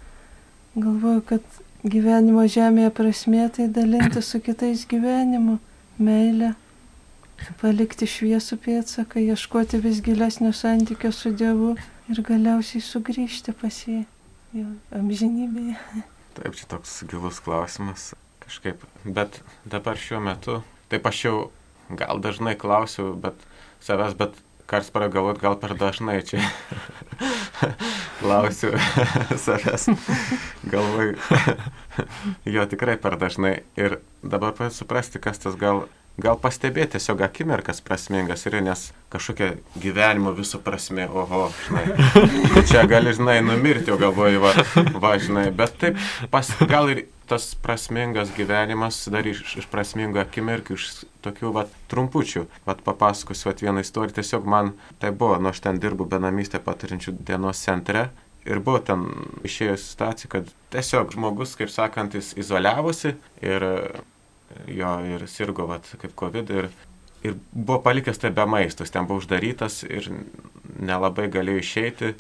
galvoju, 0.78 1.26
kad 1.34 1.60
gyvenimo 1.84 2.46
žemėje 2.50 2.94
prasmė 2.98 3.50
tai 3.56 3.68
dalinti 3.74 4.24
su 4.26 4.42
kitais 4.44 4.86
gyvenimu, 4.90 5.60
meilė, 6.02 6.54
palikti 7.62 8.08
šviesų 8.10 8.58
pėdsaką, 8.66 9.22
ieškoti 9.34 9.82
vis 9.84 10.02
gilesnio 10.06 10.52
santykio 10.56 11.12
su 11.16 11.32
Dievu 11.32 11.76
ir 12.10 12.24
galiausiai 12.26 12.82
sugrįžti 12.84 13.54
pas 13.58 13.84
jį 13.88 14.02
amžinybėje. 14.98 15.78
Taip, 16.40 16.58
čia 16.58 16.68
toks 16.74 17.04
gilus 17.10 17.40
klausimas 17.44 18.12
kažkaip. 18.50 18.84
Bet 19.06 19.42
dabar 19.70 19.98
šiuo 19.98 20.20
metu, 20.26 20.60
taip 20.90 21.06
aš 21.06 21.24
jau 21.28 21.38
gal 21.90 22.22
dažnai 22.22 22.56
klausiu, 22.58 23.14
bet 23.14 23.38
savęs, 23.86 24.16
bet 24.18 24.38
kars 24.70 24.90
paragalvot, 24.94 25.40
gal 25.42 25.58
per 25.62 25.74
dažnai 25.78 26.20
čia 26.26 26.42
klausiu 28.22 28.74
savęs. 29.46 29.90
Galvoju, 30.70 31.16
jo 32.58 32.66
tikrai 32.70 32.98
per 33.02 33.18
dažnai. 33.22 33.60
Ir 33.78 34.00
dabar 34.22 34.58
suprasti, 34.74 35.22
kas 35.22 35.42
tas 35.46 35.58
gal 35.58 35.86
gal 36.24 36.40
pastebėti 36.40 36.98
tiesiog 36.98 37.22
akimirkas 37.26 37.82
prasmingas 37.86 38.46
ir 38.48 38.60
nes 38.64 38.90
kažkokia 39.14 39.54
gyvenimo 39.82 40.34
viso 40.38 40.60
prasme, 40.64 41.08
oho, 41.08 41.48
žinai, 41.68 42.64
čia 42.70 42.84
gali, 42.90 43.14
žinai, 43.18 43.40
numirti, 43.46 43.94
o 43.94 43.98
galvoju, 44.00 44.44
va, 44.44 44.54
va, 45.02 45.16
žinai, 45.22 45.50
bet 45.56 45.78
taip, 45.82 45.98
pas, 46.32 46.52
gal 46.70 46.92
ir 46.94 47.06
tas 47.30 47.52
prasmingas 47.62 48.32
gyvenimas 48.34 49.04
dar 49.14 49.28
iš, 49.30 49.42
iš 49.62 49.68
prasmingų 49.70 50.22
akimirkų, 50.24 50.78
iš 50.78 50.88
tokių, 51.26 51.52
va, 51.58 51.66
trumpučių, 51.92 52.46
va, 52.66 52.78
papasakosiu, 52.78 53.52
va, 53.52 53.58
vieną 53.62 53.86
istoriją, 53.86 54.18
tiesiog 54.18 54.48
man 54.50 54.74
tai 55.02 55.14
buvo, 55.14 55.38
nu, 55.42 55.54
aš 55.54 55.62
ten 55.66 55.82
dirbu 55.82 56.10
benamystę 56.10 56.62
patarinčių 56.64 57.18
dienos 57.22 57.62
centre 57.66 58.10
ir 58.48 58.62
buvo 58.64 58.80
ten 58.86 59.06
išėjusi 59.46 59.92
situacija, 59.92 60.32
kad 60.32 60.54
tiesiog 60.74 61.14
žmogus, 61.14 61.58
kaip 61.60 61.72
sakant, 61.74 62.18
jis 62.18 62.34
izoliavosi 62.40 63.16
ir 63.46 63.68
jo 64.68 64.92
ir 65.06 65.26
sirgo 65.30 65.68
vat, 65.70 65.88
kaip 66.02 66.16
COVID 66.20 66.52
ir, 66.56 66.70
ir 67.26 67.38
buvo 67.54 67.80
palikęs 67.86 68.22
tai 68.22 68.32
be 68.36 68.46
maistos, 68.50 68.92
ten 68.94 69.08
buvo 69.10 69.22
uždarytas 69.24 69.84
ir 69.88 70.10
nelabai 70.80 71.30
galėjo 71.32 71.64
išeiti. 71.64 72.14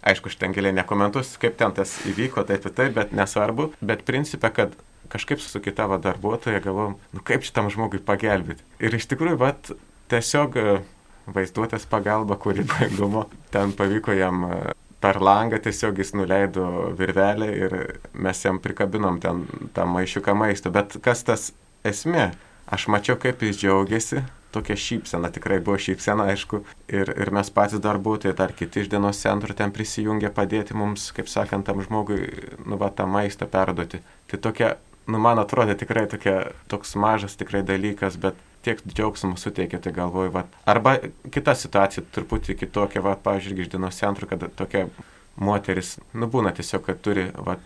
Aišku, 0.00 0.30
aš 0.32 0.38
ten 0.40 0.54
giliai 0.56 0.72
nekomentuosiu, 0.72 1.36
kaip 1.42 1.58
ten 1.60 1.74
tas 1.76 1.92
įvyko, 2.08 2.46
taip 2.48 2.64
ir 2.64 2.72
taip, 2.72 2.94
bet 2.96 3.10
nesvarbu. 3.12 3.68
Bet 3.84 4.06
principė, 4.08 4.48
kad 4.56 4.78
kažkaip 5.12 5.42
su 5.44 5.60
kita 5.60 5.84
va 5.90 5.98
darbuotoja 6.00 6.62
galvom, 6.64 6.96
nu 7.12 7.24
kaip 7.26 7.44
šitam 7.44 7.68
žmogui 7.72 8.00
pagelbėti. 8.04 8.64
Ir 8.80 8.96
iš 8.96 9.10
tikrųjų, 9.10 9.36
vat, 9.42 9.72
tiesiog 10.08 10.56
e, 10.56 10.76
vaizduotės 11.30 11.84
pagalba, 11.90 12.38
kuri 12.40 12.64
baigumo, 12.64 13.26
ten 13.52 13.74
pavyko 13.76 14.16
jam 14.16 14.46
e, 14.48 14.60
per 15.00 15.20
langą 15.24 15.60
tiesiog 15.64 15.98
jis 16.00 16.12
nuleido 16.16 16.66
virvelę 16.96 17.48
ir 17.56 17.76
mes 18.12 18.44
jam 18.44 18.60
prikabinom 18.60 19.20
ten 19.20 19.44
tą 19.74 19.86
maišiuką 19.88 20.34
maisto. 20.36 20.72
Bet 20.72 20.98
kas 21.04 21.24
tas 21.24 21.50
esmė. 21.86 22.30
Aš 22.70 22.86
mačiau, 22.92 23.16
kaip 23.18 23.40
jis 23.42 23.58
džiaugiasi, 23.58 24.22
tokia 24.54 24.76
šypsena, 24.78 25.30
tikrai 25.34 25.58
buvo 25.62 25.78
šypsena, 25.80 26.28
aišku, 26.32 26.62
ir, 26.90 27.10
ir 27.10 27.30
mes 27.34 27.50
patys 27.54 27.82
darbuotojai, 27.82 28.34
dar 28.38 28.54
kiti 28.56 28.84
iš 28.84 28.90
dienos 28.92 29.18
centro 29.22 29.54
ten 29.56 29.72
prisijungė 29.74 30.30
padėti 30.34 30.76
mums, 30.78 31.08
kaip 31.16 31.30
sakant, 31.30 31.66
tam 31.66 31.82
žmogui, 31.84 32.20
nu, 32.66 32.78
va, 32.80 32.90
tą 32.94 33.08
maistą 33.10 33.48
perduoti. 33.50 34.02
Tai 34.30 34.40
tokia, 34.46 34.74
nu, 35.10 35.18
man 35.22 35.42
atrodo 35.42 35.74
tikrai 35.78 36.06
tokia, 36.10 36.36
toks 36.70 36.94
mažas 36.98 37.38
tikrai 37.40 37.62
dalykas, 37.66 38.18
bet 38.20 38.38
tiek 38.66 38.82
džiaugsmų 38.84 39.38
suteikia, 39.40 39.80
tai 39.82 39.94
galvoju, 39.96 40.34
va. 40.34 40.44
Arba 40.68 40.98
kita 41.32 41.56
situacija, 41.56 42.04
truputį 42.14 42.58
kitokia, 42.60 43.02
va, 43.04 43.16
pavyzdžiui, 43.16 43.64
iš 43.64 43.72
dienos 43.72 43.98
centro, 43.98 44.28
kad 44.30 44.44
tokia 44.58 44.86
moteris, 45.40 45.96
nu, 46.12 46.28
būna 46.30 46.52
tiesiog, 46.56 46.84
kad 46.86 47.00
turi, 47.02 47.30
va, 47.38 47.56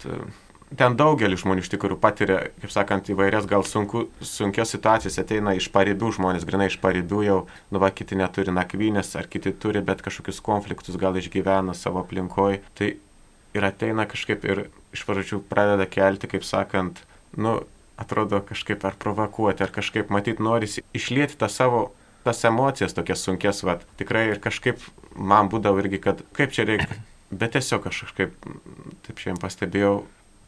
ten 0.78 0.96
daugelis 0.98 1.42
žmonių 1.42 1.64
iš 1.64 1.70
tikrųjų 1.74 1.98
patiria, 2.02 2.38
kaip 2.62 2.72
sakant, 2.72 3.08
įvairias 3.12 3.46
gal 3.50 3.64
sunku, 3.68 4.06
sunkias 4.24 4.72
situacijas, 4.74 5.18
ateina 5.22 5.54
iš 5.58 5.68
paribių 5.74 6.12
žmonės, 6.16 6.46
grinai 6.48 6.68
iš 6.70 6.78
paribių 6.82 7.22
jau, 7.26 7.38
nu 7.74 7.82
va, 7.82 7.90
kiti 7.94 8.18
neturi 8.18 8.54
nakvynės, 8.54 9.14
ar 9.20 9.28
kiti 9.30 9.54
turi, 9.60 9.82
bet 9.84 10.02
kažkokius 10.04 10.42
konfliktus 10.44 10.98
gal 11.00 11.16
išgyvena 11.20 11.76
savo 11.78 12.02
aplinkoje. 12.04 12.62
Tai 12.78 12.90
ir 13.54 13.68
ateina 13.68 14.08
kažkaip 14.10 14.46
ir 14.48 14.64
iš 14.94 15.04
pradžių 15.06 15.42
pradeda 15.50 15.86
kelti, 15.90 16.30
kaip 16.30 16.46
sakant, 16.46 17.02
nu, 17.36 17.60
atrodo 18.00 18.40
kažkaip 18.42 18.84
ar 18.84 18.96
provokuoti, 18.98 19.62
ar 19.62 19.70
kažkaip 19.74 20.10
matyti 20.10 20.42
norisi 20.42 20.82
išlieti 20.96 21.38
tą 21.38 21.50
savo 21.50 21.86
tas 22.24 22.40
emocijas 22.48 22.96
tokias 22.96 23.22
sunkes, 23.22 23.62
va, 23.66 23.78
tikrai 24.00 24.30
ir 24.32 24.40
kažkaip 24.42 24.80
man 25.14 25.50
būdavo 25.52 25.82
irgi, 25.82 26.00
kad 26.02 26.22
kaip 26.34 26.54
čia 26.56 26.64
reikia, 26.66 26.96
bet 27.30 27.54
tiesiog 27.54 27.86
aš 27.90 28.06
kažkaip, 28.06 28.34
taip 29.04 29.20
šiandien 29.20 29.42
pastebėjau, 29.42 29.98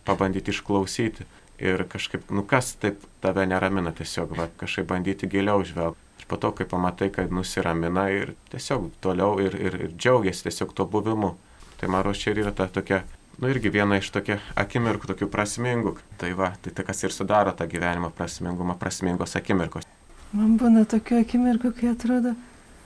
pabandyti 0.07 0.55
išklausyti 0.55 1.27
ir 1.59 1.85
kažkaip, 1.89 2.31
nu 2.31 2.45
kas 2.47 2.75
taip 2.81 3.03
tave 3.25 3.47
neramina, 3.49 3.93
tiesiog 3.97 4.37
va, 4.37 4.49
kažkaip 4.61 4.89
bandyti 4.91 5.29
giliau 5.31 5.65
žvelgti. 5.65 6.01
Ir 6.21 6.29
po 6.31 6.39
to, 6.41 6.53
kai 6.57 6.67
pamatai, 6.69 7.11
kad 7.13 7.33
nusiramina 7.33 8.09
ir 8.13 8.35
tiesiog 8.53 8.91
toliau 9.05 9.39
ir, 9.43 9.57
ir, 9.57 9.79
ir 9.89 9.95
džiaugiasi 9.97 10.49
tiesiog 10.49 10.75
tuo 10.77 10.87
buvimu. 10.91 11.35
Tai 11.81 11.93
man 11.93 12.05
rodos 12.05 12.23
čia 12.23 12.33
ir 12.33 12.43
yra 12.45 12.53
ta 12.57 12.69
tokia, 12.73 13.03
nu 13.41 13.51
irgi 13.53 13.73
viena 13.73 13.99
iš 14.01 14.11
tokia 14.15 14.39
akimirkų, 14.57 15.11
tokių 15.13 15.29
prasmingų. 15.33 15.97
Tai 16.21 16.33
va, 16.39 16.53
tai 16.63 16.73
tai 16.77 16.87
kas 16.89 17.05
ir 17.05 17.15
sudaro 17.15 17.53
tą 17.57 17.69
gyvenimo 17.69 18.11
prasmingumą, 18.17 18.79
prasmingos 18.81 19.37
akimirkos. 19.37 19.89
Man 20.37 20.57
būna 20.61 20.85
tokių 20.89 21.21
akimirkų, 21.23 21.73
kai 21.77 21.93
atrodo 21.93 22.35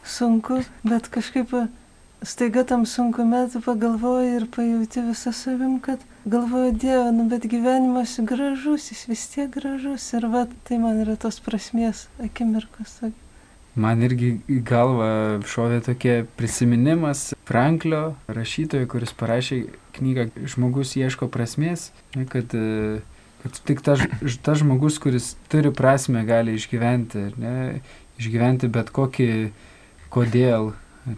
sunku, 0.07 0.61
bet 0.87 1.09
kažkaip 1.13 1.55
staiga 2.23 2.65
tam 2.65 2.87
sunku 2.87 3.25
metu 3.25 3.61
pagalvoji 3.65 4.37
ir 4.37 4.47
pajauti 4.57 5.05
visą 5.09 5.33
savim, 5.33 5.79
kad 5.81 6.03
galvoju 6.25 6.73
Dieve, 6.73 7.13
nu 7.13 7.29
bet 7.31 7.47
gyvenimas 7.49 8.19
gražus, 8.21 8.91
jis 8.93 9.07
vis 9.09 9.27
tiek 9.33 9.51
gražus 9.55 10.13
ir 10.17 10.27
va, 10.33 10.47
tai 10.69 10.79
man 10.83 11.01
yra 11.05 11.17
tos 11.21 11.41
prasmės 11.45 12.09
akimirkos. 12.23 13.01
Man 13.81 14.03
irgi 14.03 14.33
į 14.51 14.59
galvą 14.67 15.13
šovė 15.47 15.79
tokie 15.87 16.17
prisiminimas 16.37 17.31
Franklio 17.49 18.17
rašytojo, 18.29 18.89
kuris 18.91 19.15
parašė 19.15 19.63
knygą 19.97 20.27
Žmogus 20.51 20.97
ieško 20.99 21.31
prasmės, 21.33 21.91
kad 22.33 22.53
kad 23.41 23.61
tik 23.65 23.81
tas 23.81 24.03
ta 24.45 24.55
žmogus, 24.55 24.99
kuris 25.01 25.35
turi 25.49 25.73
prasme, 25.73 26.25
gali 26.29 26.59
išgyventi, 26.59 27.31
ne, 27.41 27.81
išgyventi 28.21 28.69
bet 28.69 28.93
kokį 28.93 29.31
kodėl, 30.13 30.75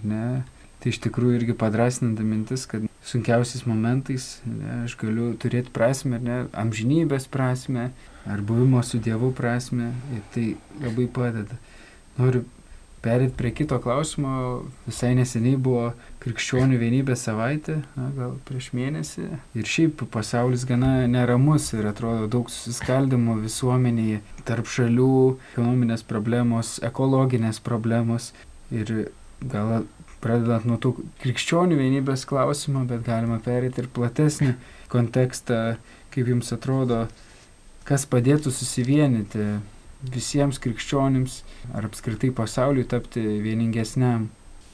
ne. 0.06 0.42
Tai 0.82 0.90
iš 0.90 0.98
tikrųjų 1.04 1.38
irgi 1.38 1.54
padrasinanta 1.58 2.24
mintis, 2.26 2.64
kad 2.66 2.88
sunkiausiais 3.06 3.66
momentais 3.70 4.40
ne, 4.46 4.82
aš 4.86 4.96
galiu 4.98 5.28
turėti 5.38 5.70
prasme, 5.74 6.18
ne, 6.22 6.40
amžinybės 6.58 7.28
prasme, 7.30 7.90
ar 8.26 8.42
buvimo 8.46 8.82
su 8.86 8.98
Dievu 9.02 9.30
prasme, 9.38 9.92
ir 10.14 10.26
tai 10.34 10.48
labai 10.82 11.06
padeda. 11.06 11.58
Noriu 12.18 12.42
Perėt 13.02 13.32
prie 13.34 13.50
kito 13.50 13.80
klausimo, 13.82 14.62
visai 14.86 15.10
neseniai 15.18 15.58
buvo 15.58 15.88
krikščionių 16.22 16.76
vienybės 16.78 17.24
savaitė, 17.26 17.80
na, 17.98 18.04
gal 18.14 18.36
prieš 18.46 18.68
mėnesį. 18.78 19.24
Ir 19.58 19.66
šiaip 19.66 20.04
pasaulis 20.14 20.62
gana 20.68 21.08
neramus 21.10 21.72
ir 21.74 21.88
atrodo 21.90 22.28
daug 22.30 22.52
susiskaldimo 22.54 23.34
visuomenėje 23.42 24.20
tarp 24.46 24.70
šalių, 24.70 25.16
ekonominės 25.56 26.06
problemos, 26.06 26.76
ekologinės 26.86 27.58
problemos. 27.66 28.30
Ir 28.70 28.94
gal 29.50 29.82
pradedant 30.22 30.66
nuo 30.68 30.78
tų 30.80 30.94
krikščionių 31.22 31.78
vienybės 31.80 32.24
klausimo, 32.30 32.84
bet 32.88 33.04
galima 33.06 33.40
perėti 33.42 33.82
ir 33.82 33.90
platesnį 33.94 34.54
kontekstą, 34.92 35.76
kaip 36.14 36.30
jums 36.30 36.52
atrodo, 36.54 37.06
kas 37.88 38.06
padėtų 38.06 38.52
susivienyti 38.54 39.46
visiems 40.02 40.58
krikščionims 40.62 41.40
ar 41.74 41.86
apskritai 41.88 42.32
pasauliui 42.34 42.86
tapti 42.88 43.22
vieningesniam. 43.42 44.28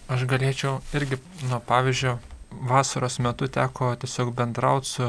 Aš 0.09 0.25
galėčiau 0.29 0.79
irgi, 0.97 1.19
nuo 1.51 1.61
pavyzdžio, 1.69 2.17
vasaros 2.69 3.19
metu 3.21 3.49
teko 3.53 3.93
tiesiog 4.01 4.33
bendrauti 4.37 4.89
su 4.89 5.09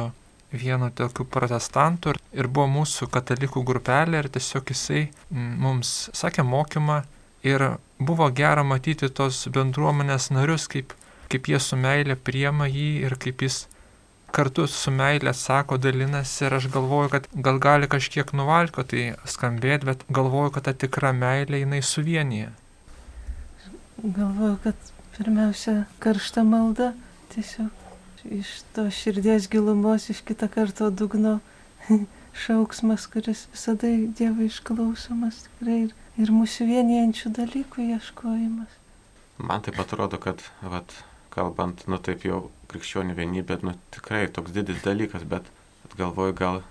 vienu 0.52 0.89
tokiu 0.91 1.25
protestantu 1.30 2.15
ir 2.34 2.47
buvo 2.47 2.67
mūsų 2.80 3.08
katalikų 3.13 3.63
grupelė 3.65 4.23
ir 4.23 4.30
tiesiog 4.34 4.73
jisai 4.73 5.06
mums 5.30 6.10
sakė 6.17 6.43
mokymą 6.43 7.04
ir 7.45 7.65
buvo 8.00 8.30
gera 8.32 8.64
matyti 8.64 9.10
tos 9.10 9.42
bendruomenės 9.54 10.30
narius, 10.32 10.68
kaip, 10.72 10.96
kaip 11.32 11.50
jie 11.52 11.60
su 11.60 11.78
meilė 11.80 12.16
priema 12.16 12.70
jį 12.72 12.90
ir 13.08 13.18
kaip 13.20 13.44
jis 13.46 13.66
kartu 14.32 14.68
su 14.70 14.92
meilė 14.94 15.34
sako, 15.34 15.78
dalinasi 15.82 16.46
ir 16.46 16.56
aš 16.60 16.70
galvoju, 16.74 17.10
kad 17.16 17.28
gal 17.48 17.60
gali 17.62 17.90
kažkiek 17.92 18.32
nuvalko 18.38 18.86
tai 18.88 19.14
skambėti, 19.26 19.90
bet 19.90 20.06
galvoju, 20.14 20.54
kad 20.56 20.70
ta 20.70 20.74
tikra 20.86 21.12
meilė 21.18 21.64
jinai 21.64 21.82
suvienyje. 21.86 22.52
Galvoju, 24.04 24.56
kad 24.64 24.92
pirmiausia 25.18 25.84
karšta 26.04 26.46
malda, 26.48 26.94
tiesiog 27.34 28.30
iš 28.40 28.54
to 28.76 28.86
širdies 28.94 29.50
gilumos, 29.52 30.10
iš 30.14 30.22
kitą 30.28 30.50
karto 30.52 30.90
dugno 30.90 31.40
šauksmas, 32.46 33.08
kuris 33.12 33.48
visada 33.54 33.92
Dievo 34.20 34.46
išklausomas 34.46 35.44
tikrai 35.48 35.82
ir, 35.88 35.96
ir 36.20 36.34
mūsų 36.36 36.68
vienijančių 36.70 37.32
dalykų 37.38 37.86
ieškojimas. 37.96 38.76
Man 39.40 39.64
taip 39.64 39.80
atrodo, 39.80 40.20
kad 40.20 40.44
vat, 40.60 40.92
kalbant, 41.32 41.86
nu 41.88 42.00
taip 42.04 42.26
jau 42.28 42.50
krikščionių 42.72 43.16
vienybė, 43.16 43.62
nu 43.64 43.78
tikrai 43.96 44.26
toks 44.28 44.52
didelis 44.56 44.84
dalykas, 44.84 45.24
bet 45.24 45.48
galvoju, 45.96 46.36
gal 46.36 46.62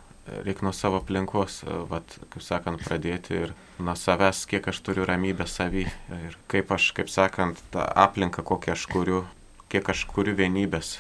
reikia 0.45 0.67
nuo 0.67 0.75
savo 0.77 1.01
aplinkos, 1.01 1.63
vat, 1.89 2.19
kaip 2.35 2.45
sakant, 2.45 2.85
pradėti 2.85 3.37
ir 3.47 3.55
nuo 3.81 3.95
savęs, 3.97 4.45
kiek 4.51 4.69
aš 4.69 4.83
turiu 4.85 5.07
ramybę 5.09 5.47
savy 5.49 5.87
ir 5.89 6.37
kaip 6.53 6.73
aš, 6.77 6.91
kaip 6.97 7.09
sakant, 7.13 7.63
tą 7.73 7.87
aplinką, 8.05 8.45
kokią 8.45 8.75
aš 8.77 8.85
kuriu, 8.93 9.23
kiek 9.73 9.89
aš 9.89 10.05
kuriu 10.13 10.37
vienybės 10.37 10.99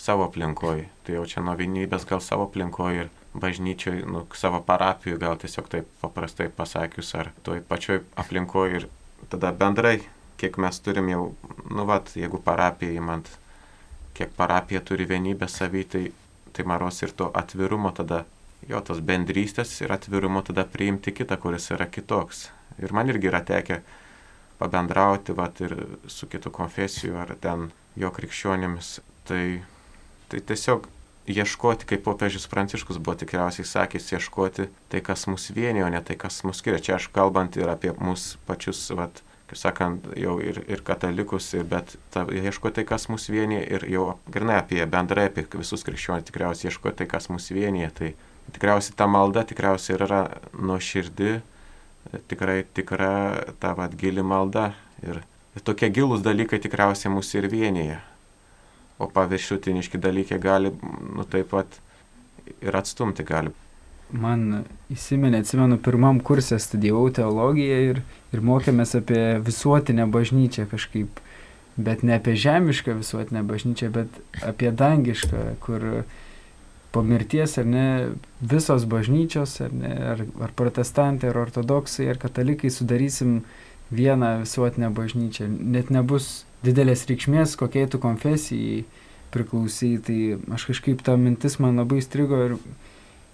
savo 0.00 0.28
aplinkoje. 0.28 0.88
Tai 1.04 1.16
jau 1.16 1.24
čia 1.28 1.44
nuo 1.44 1.56
vienybės 1.56 2.04
gal 2.08 2.20
savo 2.24 2.48
aplinkoje 2.48 3.06
ir 3.06 3.10
bažnyčioj, 3.34 4.04
nu, 4.10 4.24
savo 4.34 4.62
parapijų, 4.66 5.18
gal 5.22 5.36
tiesiog 5.38 5.68
taip 5.70 5.90
paprastai 6.00 6.48
pasakius, 6.54 7.12
ar 7.14 7.30
toj 7.46 7.62
pačioj 7.68 8.02
aplinkoje 8.18 8.80
ir 8.80 8.88
tada 9.30 9.52
bendrai 9.54 10.00
kiek 10.40 10.56
mes 10.56 10.80
turim 10.80 11.08
jau, 11.12 11.22
nu 11.68 11.84
vat, 11.88 12.12
jeigu 12.16 12.40
parapija 12.44 12.96
įmant, 12.96 13.28
kiek 14.16 14.32
parapija 14.36 14.80
turi 14.84 15.06
vienybę 15.08 15.48
savy, 15.50 15.84
tai, 15.84 16.04
tai 16.56 16.64
maros 16.68 17.02
ir 17.04 17.12
to 17.16 17.28
atvirumo 17.36 17.92
tada, 17.96 18.22
jo 18.68 18.80
tos 18.84 19.02
bendrystės 19.04 19.74
ir 19.84 19.92
atvirumo 19.92 20.42
tada 20.46 20.64
priimti 20.68 21.12
kitą, 21.16 21.36
kuris 21.40 21.70
yra 21.76 21.88
kitoks. 21.92 22.48
Ir 22.80 22.94
man 22.96 23.12
irgi 23.12 23.28
yra 23.28 23.42
tekę 23.44 23.80
pabendrauti, 24.60 25.36
vat, 25.36 25.60
ir 25.64 25.76
su 26.08 26.28
kitų 26.30 26.52
konfesijų 26.56 27.20
ar 27.20 27.34
ten 27.40 27.68
jo 28.00 28.12
krikščionėmis. 28.16 28.94
Tai, 29.28 29.44
tai 30.32 30.40
tiesiog 30.48 30.88
ieškoti, 31.30 31.86
kaip 31.86 32.04
popiežius 32.04 32.48
Pranciškus 32.50 32.98
buvo 32.98 33.16
tikriausiai 33.20 33.66
sakęs, 33.68 34.10
ieškoti 34.14 34.68
tai, 34.92 35.00
kas 35.04 35.26
mus 35.30 35.50
vienio, 35.54 35.88
ne 35.92 36.00
tai, 36.04 36.16
kas 36.20 36.42
mus 36.46 36.60
skiria. 36.62 36.80
Čia 36.82 36.96
aš 36.98 37.10
kalbant 37.14 37.56
ir 37.60 37.70
apie 37.70 37.92
mus 37.98 38.34
pačius, 38.48 38.82
vat, 38.96 39.22
kaip 39.50 39.60
sakant, 39.60 40.08
jau 40.18 40.38
ir, 40.42 40.62
ir 40.70 40.82
katalikus, 40.86 41.52
ir, 41.58 41.66
bet 41.68 41.96
ta, 42.14 42.24
ieško 42.26 42.72
tai, 42.74 42.86
kas 42.88 43.08
mus 43.12 43.28
vienyje 43.32 43.62
ir 43.76 43.86
jau 43.92 44.06
grinai 44.32 44.60
apie 44.62 44.82
bendrai, 44.90 45.28
apie 45.30 45.46
visus 45.54 45.86
krikščionis 45.86 46.28
tikriausiai 46.30 46.70
ieško 46.70 46.94
tai, 46.96 47.08
kas 47.10 47.30
mus 47.32 47.50
vienyje. 47.54 47.90
Tai 48.00 48.12
tikriausiai 48.56 48.96
ta 48.98 49.08
malda 49.10 49.46
tikriausiai 49.46 49.98
yra 49.98 50.22
nuoširdi, 50.58 51.40
tikrai 52.30 52.62
tikra 52.74 53.12
ta 53.62 53.74
vad 53.78 53.96
gili 53.98 54.22
malda. 54.22 54.72
Ir, 55.06 55.22
ir 55.56 55.64
tokie 55.64 55.88
gilūs 55.94 56.24
dalykai 56.24 56.60
tikriausiai 56.62 57.12
mus 57.12 57.34
ir 57.34 57.48
vienyje. 57.50 58.00
O 59.00 59.08
paviršutiniški 59.08 59.98
dalykai 59.98 60.36
gali, 60.42 60.74
nu 61.16 61.24
taip 61.24 61.54
pat 61.54 61.80
ir 62.60 62.76
atstumti 62.76 63.24
gali 63.24 63.54
man 64.12 64.64
įsiminė, 64.90 65.40
atsimenu, 65.44 65.78
pirmam 65.82 66.20
kursė 66.24 66.58
studijavau 66.60 67.10
teologiją 67.14 67.78
ir, 67.90 68.00
ir 68.34 68.42
mokėmės 68.44 68.96
apie 68.98 69.20
visuotinę 69.46 70.06
bažnyčią 70.10 70.66
kažkaip, 70.70 71.20
bet 71.78 72.02
ne 72.06 72.16
apie 72.18 72.34
žemišką 72.38 72.96
visuotinę 72.98 73.44
bažnyčią, 73.46 73.90
bet 73.94 74.20
apie 74.46 74.72
dangišką, 74.74 75.44
kur 75.64 76.04
po 76.90 77.04
mirties 77.06 77.56
ar 77.62 77.68
ne 77.70 77.86
visos 78.42 78.86
bažnyčios, 78.90 79.60
ar, 79.62 79.74
ne, 79.74 79.94
ar, 80.14 80.24
ar 80.42 80.54
protestantai, 80.58 81.30
ar 81.30 81.44
ortodoksai, 81.46 82.10
ar 82.10 82.18
katalikai 82.18 82.72
sudarysim 82.74 83.40
vieną 83.94 84.40
visuotinę 84.42 84.90
bažnyčią. 84.94 85.46
Net 85.50 85.90
nebus 85.94 86.44
didelės 86.66 87.06
reikšmės, 87.10 87.56
kokiai 87.60 87.88
tu 87.90 88.00
konfesijai 88.02 88.84
priklausai. 89.34 89.96
Tai 90.04 90.20
aš 90.56 90.70
kažkaip 90.72 91.04
ta 91.06 91.16
mintis 91.20 91.60
man 91.62 91.80
labai 91.80 92.00
strigo 92.04 92.40
ir 92.46 92.56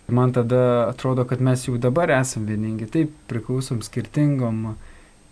Man 0.09 0.33
tada 0.33 0.89
atrodo, 0.89 1.25
kad 1.25 1.41
mes 1.41 1.65
jau 1.67 1.79
dabar 1.83 2.11
esame 2.15 2.53
vieningi, 2.53 2.87
taip 2.87 3.15
priklausom 3.27 3.81
skirtingom 3.83 4.77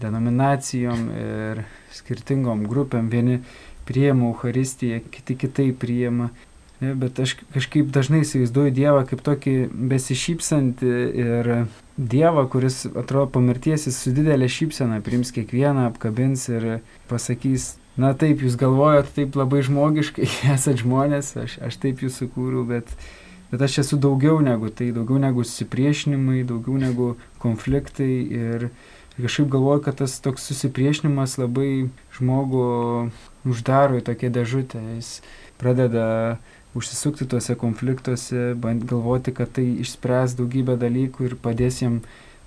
denominacijom 0.02 1.04
ir 1.14 1.61
skirtingom 1.94 2.64
grupėm. 2.66 3.07
Vieni 3.12 3.38
priema 3.87 4.33
Euharistiją, 4.33 4.98
kiti 5.14 5.37
kitaip 5.38 5.78
priema. 5.85 6.33
Bet 6.80 7.20
aš 7.22 7.37
kažkaip 7.54 7.92
dažnai 7.94 8.24
įsivaizduoju 8.24 8.74
Dievą 8.74 9.04
kaip 9.07 9.22
tokį 9.24 9.54
besišypsantį 9.94 10.90
ir 11.22 11.52
Dievą, 11.94 12.48
kuris 12.50 12.83
atrodo 12.90 13.28
po 13.30 13.44
mirties 13.44 13.87
jis 13.87 14.00
su 14.02 14.11
didelė 14.16 14.50
šypsena 14.50 14.98
priims 15.07 15.30
kiekvieną, 15.37 15.87
apkabins 15.92 16.48
ir 16.50 16.66
pasakys, 17.09 17.76
na 18.00 18.14
taip, 18.18 18.42
jūs 18.42 18.57
galvojat 18.61 19.12
taip 19.16 19.37
labai 19.38 19.62
žmogiškai, 19.66 20.26
esat 20.54 20.83
žmonės, 20.83 21.35
aš, 21.40 21.59
aš 21.62 21.78
taip 21.83 22.02
jūs 22.04 22.18
sukūriau, 22.22 22.64
bet, 22.68 22.90
bet 23.52 23.62
aš 23.66 23.80
esu 23.85 24.00
daugiau 24.00 24.40
negu 24.44 24.72
tai, 24.72 24.90
daugiau 24.96 25.20
negu 25.22 25.46
susipriešinimai, 25.46 26.42
daugiau 26.48 26.80
negu 26.80 27.12
konfliktai 27.42 28.12
ir, 28.24 28.68
kažkaip 29.20 29.46
galvoju, 29.52 29.85
kad 29.87 30.00
tas 30.02 30.18
toks 30.22 30.48
susipriešinimas 30.50 31.38
labai 31.38 31.87
žmogų 32.16 32.66
uždaro 33.46 34.00
į 34.00 34.07
tokią 34.09 34.33
dėžutę, 34.35 34.83
jis 34.96 35.18
pradeda 35.61 36.38
užsisukti 36.74 37.28
tuose 37.30 37.54
konfliktuose, 37.54 38.54
band 38.59 38.83
galvoti, 38.90 39.33
kad 39.35 39.52
tai 39.54 39.66
išspręs 39.85 40.35
daugybę 40.38 40.74
dalykų 40.80 41.28
ir 41.28 41.37
padės 41.38 41.78
jam 41.85 42.00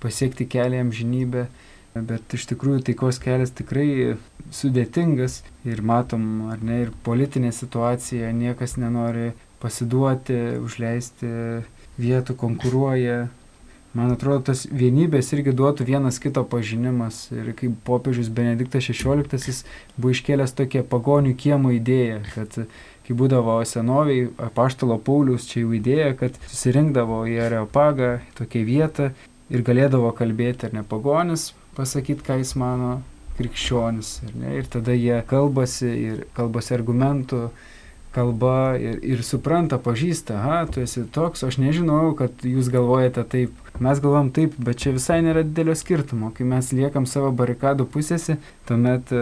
pasiekti 0.04 0.48
kelią 0.50 0.84
amžinybę. 0.84 1.48
Bet 2.06 2.36
iš 2.38 2.46
tikrųjų 2.52 2.84
taikos 2.90 3.20
kelias 3.24 3.54
tikrai 3.56 4.18
sudėtingas 4.54 5.42
ir 5.68 5.82
matom, 5.86 6.48
ar 6.54 6.62
ne, 6.64 6.84
ir 6.86 6.94
politinė 7.06 7.52
situacija, 7.56 8.32
niekas 8.36 8.78
nenori 8.78 9.32
pasiduoti, 9.62 10.60
užleisti 10.62 11.32
vietų, 11.98 12.38
konkuruoja. 12.38 13.28
Man 13.98 14.12
atrodo, 14.14 14.44
tas 14.52 14.66
vienybės 14.70 15.32
irgi 15.34 15.56
duotų 15.58 15.88
vienas 15.88 16.20
kito 16.22 16.44
pažinimas. 16.46 17.24
Ir 17.34 17.50
kaip 17.58 17.80
popiežius 17.88 18.30
Benediktas 18.30 18.86
XVI 18.92 19.56
buvo 19.98 20.14
iškėlęs 20.14 20.54
tokią 20.58 20.84
pagonių 20.92 21.34
kiemo 21.40 21.72
idėją, 21.74 22.20
kad 22.36 22.60
kai 23.08 23.16
būdavo 23.18 23.56
senoviai, 23.66 24.28
apaštalo 24.50 25.00
Paulius 25.00 25.48
čia 25.50 25.64
jau 25.64 25.72
idėja, 25.74 26.12
kad 26.20 26.36
susirinkdavo 26.52 27.24
į 27.32 27.40
Areopagą, 27.48 28.18
tokią 28.38 28.64
vietą 28.68 29.10
ir 29.50 29.64
galėdavo 29.64 30.12
kalbėti 30.16 30.68
ar 30.68 30.76
ne 30.76 30.84
pagonis, 30.84 31.54
pasakyti, 31.78 32.26
ką 32.26 32.40
jis 32.42 32.56
mano 32.60 32.98
krikščionis. 33.38 34.12
Ir 34.58 34.70
tada 34.74 34.96
jie 34.98 35.22
kalbasi 35.30 35.90
ir 35.94 36.22
kalbasi 36.38 36.74
argumentų 36.78 37.48
kalba 38.18 38.78
ir, 38.82 38.98
ir 39.06 39.22
supranta, 39.26 39.78
pažįsta, 39.78 40.40
aha, 40.40 40.62
tu 40.74 40.82
esi 40.82 41.04
toks, 41.13 41.44
aš 41.46 41.60
nežinau, 41.62 42.16
kad 42.18 42.42
jūs 42.42 42.72
galvojate 42.74 43.22
taip, 43.30 43.60
mes 43.84 44.02
galvom 44.02 44.32
taip, 44.34 44.56
bet 44.58 44.82
čia 44.82 44.96
visai 44.96 45.20
nėra 45.26 45.44
didelio 45.46 45.76
skirtumo. 45.78 46.32
Kai 46.34 46.48
mes 46.50 46.72
liekam 46.74 47.06
savo 47.10 47.30
barikadų 47.36 47.86
pusėse, 47.94 48.40
tuomet 48.70 49.13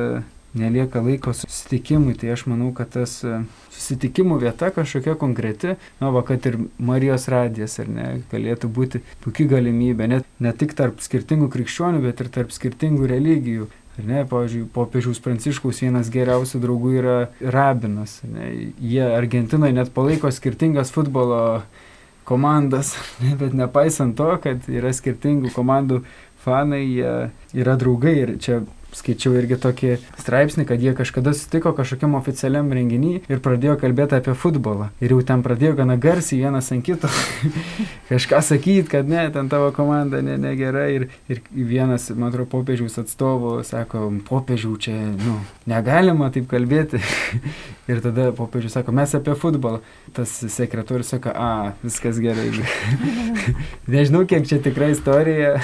nelieka 0.56 1.02
laiko 1.04 1.34
susitikimui, 1.36 2.16
tai 2.20 2.32
aš 2.34 2.46
manau, 2.50 2.72
kad 2.76 2.94
tas 2.96 3.18
e, 3.28 3.42
susitikimų 3.76 4.40
vieta 4.44 4.72
kažkokia 4.76 5.16
konkreti, 5.20 5.76
na, 6.02 6.12
va, 6.16 6.24
kad 6.26 6.46
ir 6.48 6.58
Marijos 6.80 7.28
radijas, 7.32 7.78
ar 7.84 7.92
ne, 7.92 8.10
galėtų 8.32 8.72
būti 8.72 9.02
puikia 9.24 9.50
galimybė, 9.58 10.10
ne, 10.12 10.22
ne 10.40 10.54
tik 10.56 10.76
tarp 10.78 11.04
skirtingų 11.04 11.52
krikščionių, 11.54 12.04
bet 12.06 12.24
ir 12.24 12.32
tarp 12.40 12.56
skirtingų 12.56 13.12
religijų. 13.12 13.72
Ar 13.96 14.08
ne, 14.10 14.22
pavyzdžiui, 14.28 14.66
popiežiaus 14.76 15.22
Pranciškaus 15.24 15.80
vienas 15.80 16.10
geriausių 16.12 16.60
draugų 16.64 16.90
yra 17.00 17.18
rabinas. 17.40 18.18
Ne, 18.28 18.50
jie 18.84 19.06
Argentinoje 19.08 19.76
net 19.76 19.94
palaiko 19.96 20.32
skirtingas 20.36 20.92
futbolo 20.92 21.62
komandas, 22.28 22.96
ne, 23.24 23.36
bet 23.42 23.56
nepaisant 23.56 24.18
to, 24.20 24.34
kad 24.44 24.68
yra 24.72 24.92
skirtingų 24.96 25.54
komandų 25.56 26.02
fanai, 26.46 26.84
jie 26.84 27.14
yra 27.56 27.78
draugai 27.80 28.16
ir 28.24 28.34
čia 28.44 28.60
skaičiau 28.96 29.36
irgi 29.40 29.58
tokį 29.62 29.92
straipsnį, 30.22 30.66
kad 30.70 30.82
jie 30.82 30.96
kažkada 30.98 31.34
sutiko 31.36 31.74
kažkokiam 31.76 32.16
oficialiam 32.20 32.72
renginiui 32.74 33.22
ir 33.28 33.42
pradėjo 33.44 33.78
kalbėti 33.82 34.18
apie 34.18 34.36
futbolą. 34.40 34.90
Ir 35.04 35.16
jau 35.16 35.22
ten 35.28 35.44
pradėjo 35.46 35.76
gana 35.82 35.98
garsiai 36.02 36.42
vienas 36.44 36.72
ant 36.74 36.86
kito 36.86 37.12
kažką 38.12 38.42
sakyti, 38.46 38.88
kad 38.92 39.10
ne, 39.10 39.28
ten 39.36 39.52
tavo 39.52 39.72
komanda 39.76 40.22
ne, 40.26 40.38
negera. 40.42 40.88
Ir, 40.96 41.10
ir 41.32 41.42
vienas, 41.52 42.10
man 42.14 42.30
atrodo, 42.32 42.50
popiežiaus 42.52 43.00
atstovų 43.02 43.58
sako, 43.68 44.08
popiežiau 44.28 44.76
čia, 44.82 44.96
nu, 45.20 45.40
negalima 45.70 46.32
taip 46.34 46.48
kalbėti. 46.52 47.02
ir 47.92 48.02
tada 48.02 48.30
popiežius 48.36 48.76
sako, 48.78 48.94
mes 48.96 49.14
apie 49.18 49.36
futbolą. 49.38 49.82
Tas 50.16 50.32
sekretorius 50.54 51.12
sako, 51.14 51.34
a, 51.36 51.74
viskas 51.84 52.20
gerai. 52.24 52.48
Nežinau, 53.92 54.24
kiek 54.30 54.48
čia 54.50 54.60
tikra 54.64 54.90
istorija, 54.94 55.56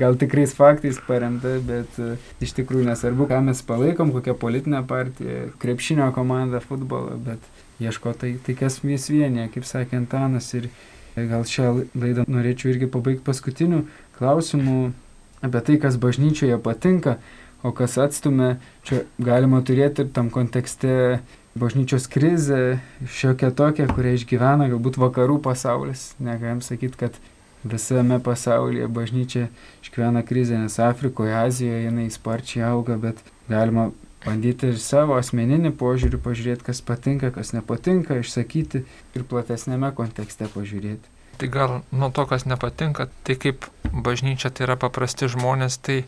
gal 0.00 0.18
tikrais 0.20 0.54
faktais 0.56 1.00
paremta, 1.06 1.56
bet 1.64 2.00
uh, 2.02 2.16
iš 2.42 2.55
tikrųjų 2.56 2.88
nesvarbu, 2.88 3.28
ką 3.30 3.40
mes 3.48 3.62
palaikom, 3.66 4.12
kokią 4.14 4.34
politinę 4.40 4.82
partiją, 4.88 5.46
krepšinio 5.62 6.10
komandą, 6.16 6.60
futbolą, 6.64 7.16
bet 7.26 7.40
ieško 7.82 8.14
tai, 8.18 8.36
tai 8.42 8.56
kas 8.58 8.80
vis 8.84 9.08
vienyje, 9.12 9.48
kaip 9.54 9.68
sakė 9.68 10.00
Antanas. 10.00 10.52
Ir 10.56 10.68
gal 11.16 11.46
šią 11.48 11.72
laidą 11.96 12.26
norėčiau 12.28 12.74
irgi 12.74 12.90
pabaigti 12.92 13.24
paskutiniu 13.24 13.84
klausimu 14.18 14.92
apie 15.44 15.62
tai, 15.64 15.78
kas 15.80 15.98
bažnyčioje 16.00 16.58
patinka, 16.64 17.18
o 17.64 17.72
kas 17.76 17.96
atstumia, 18.00 18.56
čia 18.86 19.04
galima 19.18 19.62
turėti 19.64 20.04
ir 20.04 20.12
tam 20.14 20.28
kontekste 20.32 21.20
bažnyčios 21.56 22.08
krizę, 22.12 22.78
šiokią 23.08 23.50
tokią, 23.56 23.88
kurią 23.96 24.12
išgyvena 24.18 24.68
galbūt 24.72 24.98
vakarų 25.00 25.40
pasaulis. 25.44 26.10
Negalim 26.20 26.60
sakyti, 26.64 27.00
kad 27.00 27.16
visame 27.70 28.18
pasaulyje 28.22 28.88
bažnyčia 28.88 29.48
išgyvena 29.84 30.22
krizę, 30.26 30.58
nes 30.58 30.78
Afrikoje, 30.82 31.34
Azijoje 31.34 31.86
jinai 31.86 32.10
sparčiai 32.10 32.66
auga, 32.70 32.96
bet 33.00 33.22
galima 33.48 33.90
bandyti 34.26 34.72
ir 34.72 34.78
savo 34.82 35.16
asmeninį 35.20 35.72
požiūrį 35.78 36.20
pažiūrėti, 36.24 36.66
kas 36.66 36.82
patinka, 36.82 37.30
kas 37.34 37.52
nepatinka, 37.54 38.18
išsakyti 38.22 38.82
ir 39.14 39.26
platesnėme 39.30 39.92
kontekste 39.94 40.48
pažiūrėti. 40.54 41.12
Tai 41.36 41.48
gal 41.52 41.74
nuo 41.92 42.08
to, 42.10 42.24
kas 42.26 42.46
nepatinka, 42.48 43.10
tai 43.28 43.36
kaip 43.36 43.68
bažnyčia 43.92 44.50
tai 44.50 44.66
yra 44.66 44.78
paprasti 44.80 45.28
žmonės, 45.28 45.78
tai 45.84 46.00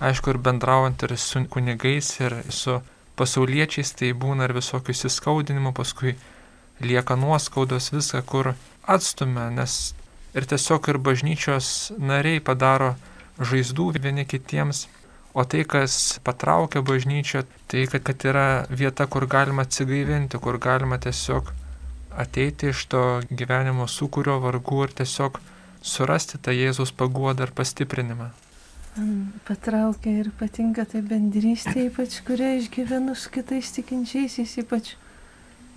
aišku 0.00 0.32
ir 0.32 0.40
bendraujant 0.40 1.04
ir 1.04 1.16
su 1.20 1.44
kunigais, 1.52 2.08
ir 2.24 2.40
su 2.48 2.80
pasauliečiais, 3.20 3.92
tai 3.92 4.14
būna 4.16 4.48
ir 4.48 4.56
visokių 4.56 4.96
įsiskaudinimų, 4.96 5.74
paskui 5.76 6.16
lieka 6.80 7.16
nuoskaudos, 7.20 7.90
viską, 7.92 8.22
kur 8.24 8.54
atstumia, 8.88 9.50
nes 9.52 9.92
ir 10.34 10.46
tiesiog 10.52 10.88
ir 10.92 10.98
bažnyčios 10.98 11.92
nariai 11.98 12.40
padaro 12.40 12.94
žaizdų 13.40 13.92
vieni 13.98 14.26
kitiems. 14.28 14.86
O 15.30 15.44
tai, 15.46 15.62
kas 15.62 16.18
patraukia 16.26 16.82
bažnyčią, 16.82 17.44
tai 17.70 17.84
kad, 17.86 18.02
kad 18.02 18.24
yra 18.26 18.46
vieta, 18.66 19.06
kur 19.06 19.28
galima 19.30 19.62
atsigaivinti, 19.62 20.40
kur 20.42 20.58
galima 20.58 20.98
tiesiog 20.98 21.52
ateiti 22.10 22.72
iš 22.74 22.86
to 22.90 23.02
gyvenimo 23.30 23.86
sukūrio 23.86 24.40
vargų 24.42 24.84
ir 24.88 24.94
tiesiog 25.02 25.38
surasti 25.86 26.40
tą 26.42 26.54
Jėzus 26.56 26.90
paguodą 26.90 27.46
ir 27.46 27.54
pastiprinimą. 27.54 28.30
Patraukia 29.46 30.16
ir 30.24 30.32
patinka 30.40 30.82
tai 30.84 31.04
bendrystė, 31.06 31.86
ypač 31.86 32.18
kurią 32.26 32.56
išgyvenu 32.58 33.14
su 33.14 33.30
kitais 33.30 33.70
tikinčiaisiais, 33.76 34.56
ypač 34.64 34.96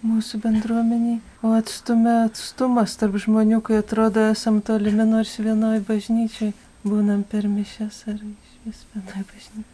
mūsų 0.04 0.40
bendruomeniai, 0.44 1.20
o 1.44 1.54
atstumia 1.58 2.24
atstumas 2.28 2.98
tarp 3.00 3.16
žmonių, 3.24 3.62
kai 3.66 3.80
atrodo 3.82 4.28
esam 4.32 4.60
tolimi 4.66 5.06
nors 5.08 5.38
vienoj 5.40 5.80
bažnyčiai, 5.88 6.52
būnam 6.84 7.24
per 7.28 7.48
mišęs 7.48 8.02
ar 8.12 8.20
iš 8.20 8.58
vis 8.66 8.84
vienoj 8.94 9.24
bažnyčiai. 9.32 9.70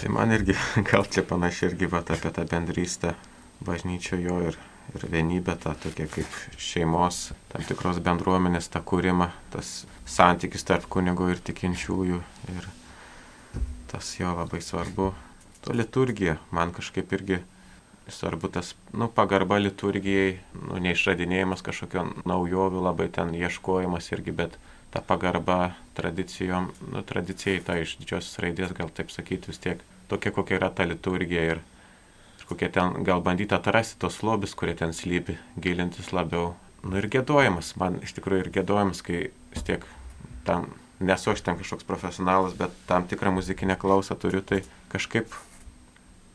Tai 0.00 0.10
man 0.10 0.34
irgi, 0.34 0.56
gal 0.90 1.06
čia 1.06 1.24
panašiai 1.28 1.70
irgi 1.70 1.88
vat 1.92 2.10
apie 2.14 2.32
tą 2.34 2.46
bendrystę 2.48 3.14
bažnyčiojo 3.62 4.38
ir, 4.48 4.58
ir 4.96 5.08
vienybę, 5.14 5.56
tą 5.62 5.74
tokia 5.84 6.08
kaip 6.10 6.38
šeimos, 6.58 7.30
tam 7.52 7.66
tikros 7.68 8.02
bendruomenės, 8.02 8.70
tą 8.72 8.82
kūrimą, 8.82 9.30
tas 9.54 9.82
santykis 10.08 10.66
tarp 10.66 10.88
kunigo 10.90 11.28
ir 11.30 11.42
tikinčiųjų. 11.44 12.22
Ir 12.56 12.70
tas 13.92 14.14
jo 14.18 14.32
labai 14.34 14.62
svarbu. 14.64 15.12
To 15.62 15.74
liturgija 15.76 16.38
man 16.50 16.72
kažkaip 16.74 17.12
irgi 17.14 17.42
svarbu 18.08 18.48
tas, 18.48 18.74
nu, 18.92 19.08
pagarba 19.08 19.58
liturgijai, 19.60 20.40
nu, 20.58 20.78
neišradinėjimas 20.82 21.62
kažkokio 21.64 22.04
naujovių, 22.28 22.82
labai 22.82 23.08
ten 23.12 23.34
ieškojimas 23.36 24.10
irgi, 24.12 24.34
bet 24.42 24.58
ta 24.92 25.00
pagarba 25.00 25.74
tradicijom, 25.96 26.70
nu, 26.92 27.02
tradicijai 27.06 27.62
ta 27.64 27.78
iš 27.80 27.96
didžiosios 28.00 28.40
raidės, 28.42 28.74
gal 28.76 28.90
taip 28.92 29.12
sakyti, 29.14 29.52
vis 29.52 29.62
tiek 29.62 29.84
tokia, 30.10 30.34
kokia 30.34 30.58
yra 30.58 30.72
ta 30.74 30.86
liturgija 30.88 31.46
ir, 31.54 31.62
ir 32.40 32.48
kokie 32.50 32.68
ten, 32.72 33.00
gal 33.06 33.22
bandyti 33.24 33.56
atrasti 33.56 34.00
tos 34.02 34.20
lobis, 34.26 34.56
kurie 34.58 34.74
ten 34.78 34.92
slypi, 34.96 35.38
gilintis 35.60 36.12
labiau. 36.12 36.52
Nu 36.82 36.98
ir 36.98 37.06
gėdojimas, 37.06 37.76
man 37.78 38.00
iš 38.02 38.16
tikrųjų 38.18 38.46
ir 38.46 38.52
gėdojimas, 38.58 39.04
kai 39.06 39.28
vis 39.54 39.64
tiek 39.68 39.86
tam, 40.44 40.72
nesu 41.00 41.32
aš 41.32 41.44
ten 41.46 41.56
kažkoks 41.60 41.86
profesionalas, 41.86 42.58
bet 42.58 42.74
tam 42.88 43.06
tikrą 43.08 43.32
muzikinę 43.38 43.78
klausą 43.78 44.18
turiu, 44.18 44.42
tai 44.42 44.64
kažkaip 44.92 45.30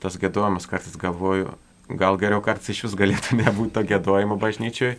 tas 0.03 0.17
gėdojimas 0.21 0.67
kartais 0.69 0.97
galvoju, 0.99 1.53
gal 1.89 2.19
geriau 2.19 2.43
kartais 2.43 2.73
iš 2.73 2.85
vis 2.87 2.97
galėtų 2.99 3.37
nebūti 3.43 3.75
to 3.77 3.85
gėdojimo 3.87 4.37
bažnyčiui, 4.41 4.95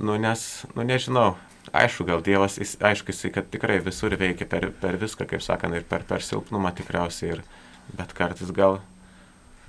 nu 0.00 0.16
nes, 0.20 0.46
nu 0.74 0.86
nežinau, 0.86 1.34
aišku, 1.76 2.06
gal 2.08 2.22
Dievas, 2.24 2.58
jis, 2.60 2.76
aišku, 2.82 3.12
jisai, 3.12 3.32
kad 3.34 3.50
tikrai 3.52 3.80
visur 3.84 4.14
veikia 4.18 4.48
per, 4.48 4.70
per 4.80 4.98
viską, 5.00 5.26
kaip 5.30 5.44
sakant, 5.44 5.76
ir 5.76 5.84
per, 5.88 6.06
per 6.08 6.24
silpnumą 6.24 6.72
tikriausiai, 6.76 7.36
ir, 7.36 7.44
bet 7.96 8.14
kartais 8.16 8.50
gal 8.54 8.80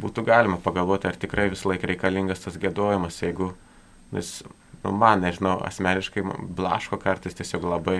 būtų 0.01 0.23
galima 0.25 0.57
pagalvoti, 0.61 1.09
ar 1.09 1.19
tikrai 1.19 1.49
vis 1.51 1.65
laik 1.67 1.83
reikalingas 1.85 2.41
tas 2.45 2.57
gėdojimas, 2.61 3.19
jeigu, 3.21 3.51
nes, 4.15 4.39
nu, 4.81 4.95
man, 4.95 5.21
nežinau, 5.25 5.59
asmeniškai 5.67 6.23
blaško 6.57 6.97
kartais 7.01 7.37
tiesiog 7.37 7.67
labai, 7.75 7.99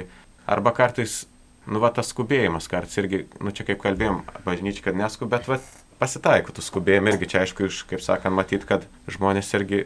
arba 0.50 0.74
kartais, 0.76 1.26
nu, 1.68 1.82
va, 1.84 1.92
tas 1.94 2.10
skubėjimas, 2.14 2.70
kartais 2.72 2.98
irgi, 3.04 3.26
nu, 3.44 3.54
čia 3.54 3.68
kaip 3.68 3.84
kalbėjom, 3.84 4.24
bažnyčia, 4.48 4.88
kad 4.88 4.98
nesku, 4.98 5.30
bet, 5.30 5.52
va, 5.52 5.60
pasitaiko 6.02 6.54
tų 6.56 6.66
skubėjimų 6.66 7.14
irgi 7.14 7.30
čia 7.34 7.44
aišku 7.46 7.68
iš, 7.70 7.84
kaip 7.90 8.02
sakant, 8.02 8.34
matyt, 8.36 8.66
kad 8.70 8.88
žmonės 9.12 9.54
irgi, 9.58 9.84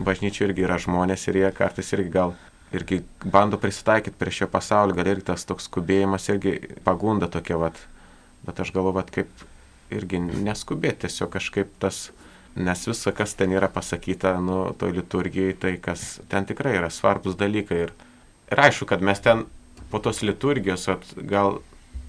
bažnyčiai 0.00 0.48
irgi 0.48 0.64
yra 0.64 0.78
žmonės 0.80 1.28
ir 1.28 1.42
jie 1.42 1.50
kartais 1.56 1.92
irgi 1.92 2.14
gal 2.14 2.34
irgi 2.72 3.02
bando 3.24 3.58
prisitaikyti 3.60 4.16
prie 4.18 4.32
šio 4.40 4.48
pasaulio, 4.52 4.96
gal 4.96 5.08
irgi 5.12 5.28
tas 5.30 5.46
toks 5.48 5.68
skubėjimas 5.68 6.28
irgi 6.32 6.58
pagunda 6.84 7.28
tokia, 7.32 7.60
vat. 7.60 7.78
bet 8.46 8.60
aš 8.60 8.72
galvoju, 8.72 8.96
vat, 8.96 9.10
kaip 9.12 9.44
irgi 9.92 10.20
neskubėti, 10.20 11.06
tiesiog 11.06 11.32
kažkaip 11.32 11.72
tas, 11.82 12.08
nes 12.56 12.84
visa, 12.88 13.12
kas 13.12 13.34
ten 13.38 13.52
yra 13.56 13.68
pasakyta, 13.72 14.36
nu, 14.44 14.60
toj 14.78 14.94
liturgijai, 15.00 15.56
tai 15.56 15.76
kas 15.82 16.18
ten 16.28 16.46
tikrai 16.48 16.76
yra 16.78 16.90
svarbus 16.92 17.36
dalykai. 17.40 17.80
Ir, 17.86 17.94
ir 18.52 18.62
aišku, 18.68 18.88
kad 18.88 19.04
mes 19.04 19.20
ten 19.24 19.46
po 19.90 20.00
tos 20.04 20.22
liturgijos, 20.22 20.88
at, 20.92 21.04
gal 21.16 21.60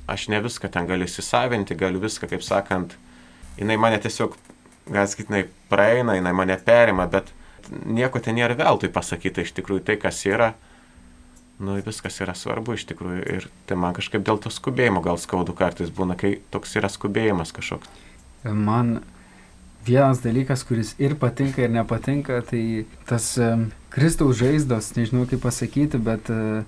aš 0.10 0.28
ne 0.34 0.41
viską 0.43 0.72
ten 0.74 0.89
galiu 0.89 1.08
įsisavinti, 1.08 1.78
galiu 1.80 2.02
viską, 2.04 2.28
kaip 2.32 2.43
sakant, 2.43 2.98
jinai 3.60 3.78
mane 3.82 4.00
tiesiog, 4.02 4.36
gal 4.89 5.08
sakyti, 5.08 5.30
jinai 5.30 5.43
praeina, 5.69 6.15
jinai 6.17 6.34
mane 6.36 6.58
perima, 6.65 7.06
bet 7.12 7.30
nieko 7.86 8.22
ten 8.24 8.39
nėra 8.39 8.58
veltui 8.58 8.89
pasakyta 8.93 9.45
iš 9.45 9.54
tikrųjų 9.60 9.86
tai, 9.86 10.00
kas 10.02 10.24
yra. 10.30 10.54
Nu, 11.60 11.76
viskas 11.84 12.22
yra 12.24 12.34
svarbu 12.39 12.78
iš 12.78 12.86
tikrųjų 12.88 13.24
ir 13.36 13.48
tai 13.67 13.76
man 13.76 13.95
kažkaip 13.98 14.24
dėl 14.24 14.39
to 14.39 14.52
skubėjimo 14.54 15.04
gal 15.04 15.19
skaudu 15.19 15.52
kartais 15.52 15.91
būna, 15.91 16.15
kai 16.15 16.38
toks 16.54 16.78
yra 16.80 16.88
skubėjimas 16.88 17.52
kažkoks. 17.56 17.89
Man 18.48 19.02
vienas 19.84 20.22
dalykas, 20.24 20.63
kuris 20.63 20.93
ir 21.04 21.17
patinka, 21.19 21.65
ir 21.65 21.74
nepatinka, 21.76 22.39
tai 22.48 22.86
tas 23.10 23.34
Kristaus 23.91 24.39
žaizdos, 24.39 24.93
nežinau 24.95 25.26
kaip 25.28 25.43
pasakyti, 25.43 26.00
bet 26.00 26.32
uh, 26.32 26.63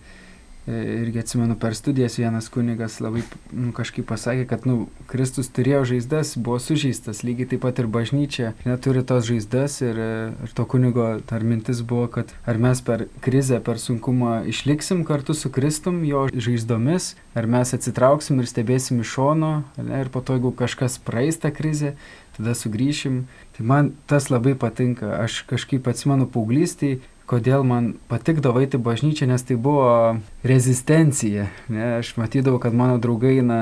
irgi 0.67 1.19
atsimenu 1.19 1.55
per 1.59 1.75
studijas 1.75 2.17
vienas 2.19 2.49
kunigas 2.49 2.99
labai 3.01 3.23
nu, 3.51 3.71
kažkaip 3.73 4.05
pasakė, 4.05 4.45
kad 4.49 4.67
nu, 4.69 4.87
Kristus 5.09 5.49
turėjo 5.49 5.81
žaizdas, 5.93 6.35
buvo 6.37 6.59
sužeistas, 6.61 7.23
lygiai 7.25 7.49
taip 7.53 7.63
pat 7.65 7.81
ir 7.81 7.89
bažnyčia 7.89 8.53
neturi 8.67 9.01
tos 9.07 9.25
žaizdas 9.25 9.79
ir, 9.81 9.97
e, 9.97 10.29
ir 10.45 10.53
to 10.57 10.65
kunigo 10.69 11.07
dar 11.29 11.41
mintis 11.41 11.81
buvo, 11.81 12.05
kad 12.13 12.33
ar 12.45 12.61
mes 12.61 12.83
per 12.85 13.07
krizę, 13.25 13.57
per 13.65 13.81
sunkumą 13.81 14.43
išliksim 14.53 15.01
kartu 15.07 15.33
su 15.33 15.49
Kristum, 15.49 16.03
jo 16.05 16.27
žaizdomis, 16.29 17.15
ar 17.33 17.49
mes 17.49 17.73
atsitrauksim 17.73 18.41
ir 18.41 18.49
stebėsim 18.49 19.01
iš 19.01 19.15
šono, 19.17 19.53
ne, 19.81 20.03
ir 20.05 20.13
po 20.13 20.21
to, 20.21 20.37
jeigu 20.37 20.53
kažkas 20.61 20.99
praeis 21.01 21.41
tą 21.41 21.49
krizę, 21.55 21.95
tada 22.37 22.53
sugrįšim. 22.57 23.23
Tai 23.57 23.65
man 23.67 23.91
tas 24.07 24.29
labai 24.31 24.53
patinka. 24.55 25.09
Aš 25.25 25.41
kažkaip 25.49 25.89
atsimenu 25.91 26.29
paauglystėje, 26.31 27.01
kodėl 27.31 27.63
man 27.67 27.93
patikdavo 28.11 28.61
eiti 28.61 28.79
bažnyčią, 28.81 29.29
nes 29.31 29.45
tai 29.47 29.55
buvo 29.55 30.19
rezistencija. 30.47 31.47
Ne? 31.71 31.85
Aš 32.01 32.15
matydavau, 32.19 32.59
kad 32.63 32.75
mano 32.75 32.99
draugai 33.01 33.37
eina 33.39 33.61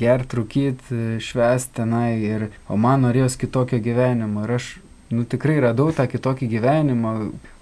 gert, 0.00 0.32
rūkyti, 0.36 1.18
švęsti 1.24 1.80
tenai, 1.82 2.12
ir, 2.24 2.48
o 2.68 2.80
man 2.80 3.04
norėjos 3.04 3.36
kitokio 3.40 3.80
gyvenimo. 3.84 4.46
Ir 4.46 4.56
aš 4.56 4.70
nu, 5.10 5.24
tikrai 5.26 5.58
radau 5.64 5.90
tą 5.94 6.06
kitokį 6.08 6.46
gyvenimą, 6.52 7.12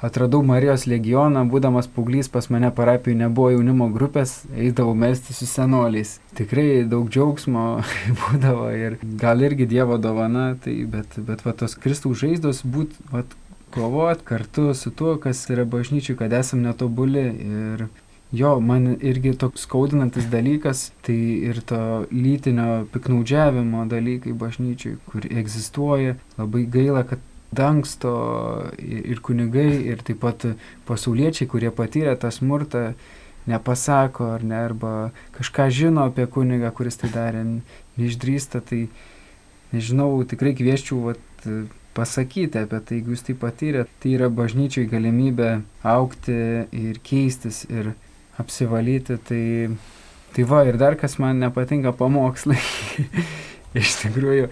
atradau 0.05 0.42
Marijos 0.47 0.85
legioną, 0.90 1.47
būdamas 1.49 1.88
pauglys 1.90 2.29
pas 2.33 2.51
mane 2.53 2.71
parapijoje 2.75 3.18
nebuvo 3.23 3.51
jaunimo 3.55 3.88
grupės, 3.94 4.42
eidavau 4.53 4.94
mesti 4.99 5.35
su 5.37 5.49
senoliais. 5.49 6.18
Tikrai 6.38 6.85
daug 6.88 7.09
džiaugsmo 7.11 7.66
būdavo 8.21 8.71
ir 8.77 8.99
gal 9.21 9.42
irgi 9.42 9.68
Dievo 9.71 9.99
dovana, 9.99 10.51
tai, 10.62 10.77
bet, 10.92 11.18
bet 11.18 11.44
va, 11.47 11.57
tos 11.57 11.77
Kristaus 11.81 12.21
žaizdos 12.21 12.62
būt, 12.68 13.01
va, 13.12 13.25
kovoti 13.74 14.24
kartu 14.24 14.74
su 14.74 14.90
tuo, 14.90 15.16
kas 15.22 15.44
yra 15.50 15.64
bažnyčiai, 15.68 16.16
kad 16.18 16.33
esam 16.33 16.62
netobuli. 16.64 17.24
Ir 17.44 17.87
jo, 18.33 18.57
man 18.61 18.96
irgi 19.00 19.35
toks 19.38 19.64
skaudinantis 19.66 20.28
dalykas, 20.33 20.90
tai 21.07 21.16
ir 21.50 21.62
to 21.68 21.81
lytinio 22.12 22.85
piknaudžiavimo 22.92 23.87
dalykai 23.90 24.35
bažnyčiai, 24.37 24.98
kur 25.09 25.28
egzistuoja. 25.31 26.16
Labai 26.40 26.66
gaila, 26.68 27.04
kad 27.09 27.24
dangsto 27.54 28.12
ir 28.78 29.22
kunigai, 29.24 29.70
ir 29.92 30.04
taip 30.04 30.20
pat 30.24 30.44
pasauliečiai, 30.88 31.48
kurie 31.48 31.72
patyrė 31.72 32.16
tą 32.20 32.33
smurtą, 32.35 32.92
nepasako 33.48 34.35
ar 34.35 34.44
ne, 34.44 34.59
arba 34.68 34.92
kažką 35.38 35.70
žino 35.72 36.04
apie 36.11 36.26
kunigą, 36.28 36.70
kuris 36.76 37.00
tai 37.00 37.09
darė, 37.14 37.44
neišdrįsta, 37.96 38.61
tai 38.61 38.87
nežinau, 39.72 40.11
tikrai 40.28 40.52
kvieščiau 40.59 41.00
vat, 41.09 41.48
pasakyti 41.96 42.62
apie 42.62 42.81
tai, 42.81 42.98
jeigu 42.98 43.14
jūs 43.14 43.24
tai 43.27 43.37
patyrėte, 43.38 43.90
tai 44.03 44.14
yra 44.16 44.29
bažnyčiai 44.33 44.88
galimybė 44.90 45.53
aukti 45.87 46.37
ir 46.77 47.01
keistis 47.07 47.64
ir 47.68 47.92
apsivalyti. 48.38 49.18
Tai, 49.29 49.44
tai 50.35 50.48
va, 50.48 50.64
ir 50.68 50.79
dar 50.81 50.98
kas 51.01 51.18
man 51.22 51.40
nepatinka 51.42 51.94
pamokslai. 51.98 52.61
Iš 53.79 53.96
tikrųjų, 54.03 54.48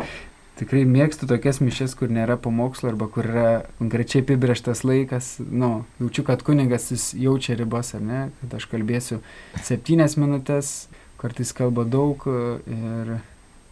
tikrai 0.61 0.83
mėgstu 0.89 1.29
tokias 1.29 1.61
mišes, 1.63 1.95
kur 1.99 2.13
nėra 2.13 2.37
pamokslo 2.41 2.91
arba 2.93 3.09
kur 3.13 3.29
yra 3.29 3.49
konkrečiai 3.81 4.25
apibrieštas 4.25 4.85
laikas. 4.89 5.37
Nu, 5.41 5.87
jaučiu, 6.01 6.27
kad 6.27 6.45
kunigas 6.47 6.91
jis 6.93 7.11
jaučia 7.17 7.57
ribas, 7.59 7.95
ar 7.97 8.05
ne, 8.05 8.21
kad 8.43 8.59
aš 8.61 8.69
kalbėsiu 8.73 9.21
septynias 9.65 10.19
minutės, 10.21 10.75
kartais 11.21 11.53
kalba 11.57 11.87
daug 11.89 12.27
Ir 12.27 13.17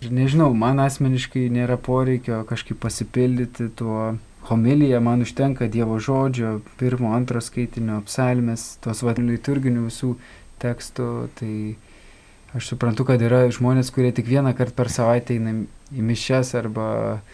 nežinau, 0.02 0.50
man 0.56 0.82
asmeniškai 0.82 1.46
nėra 1.52 1.78
poreikio 1.80 2.42
kažkaip 2.48 2.80
pasipildyti 2.82 3.70
tuo 3.78 4.14
homiliją, 4.48 5.00
man 5.00 5.24
užtenka 5.24 5.68
Dievo 5.72 5.98
žodžio, 6.02 6.58
pirmo, 6.80 7.14
antro 7.16 7.40
skaitinio, 7.40 8.02
psalmės, 8.08 8.74
tos 8.84 9.02
vad 9.06 9.20
liturginių 9.22 9.86
visų 9.88 10.14
tekstų. 10.62 11.08
Tai 11.38 11.54
aš 12.54 12.74
suprantu, 12.74 13.06
kad 13.08 13.22
yra 13.24 13.46
žmonės, 13.52 13.90
kurie 13.94 14.12
tik 14.14 14.28
vieną 14.30 14.54
kartą 14.56 14.76
per 14.82 14.92
savaitę 14.92 15.38
eina 15.38 15.56
į 15.94 16.04
mišes 16.04 16.54
arba 16.58 16.86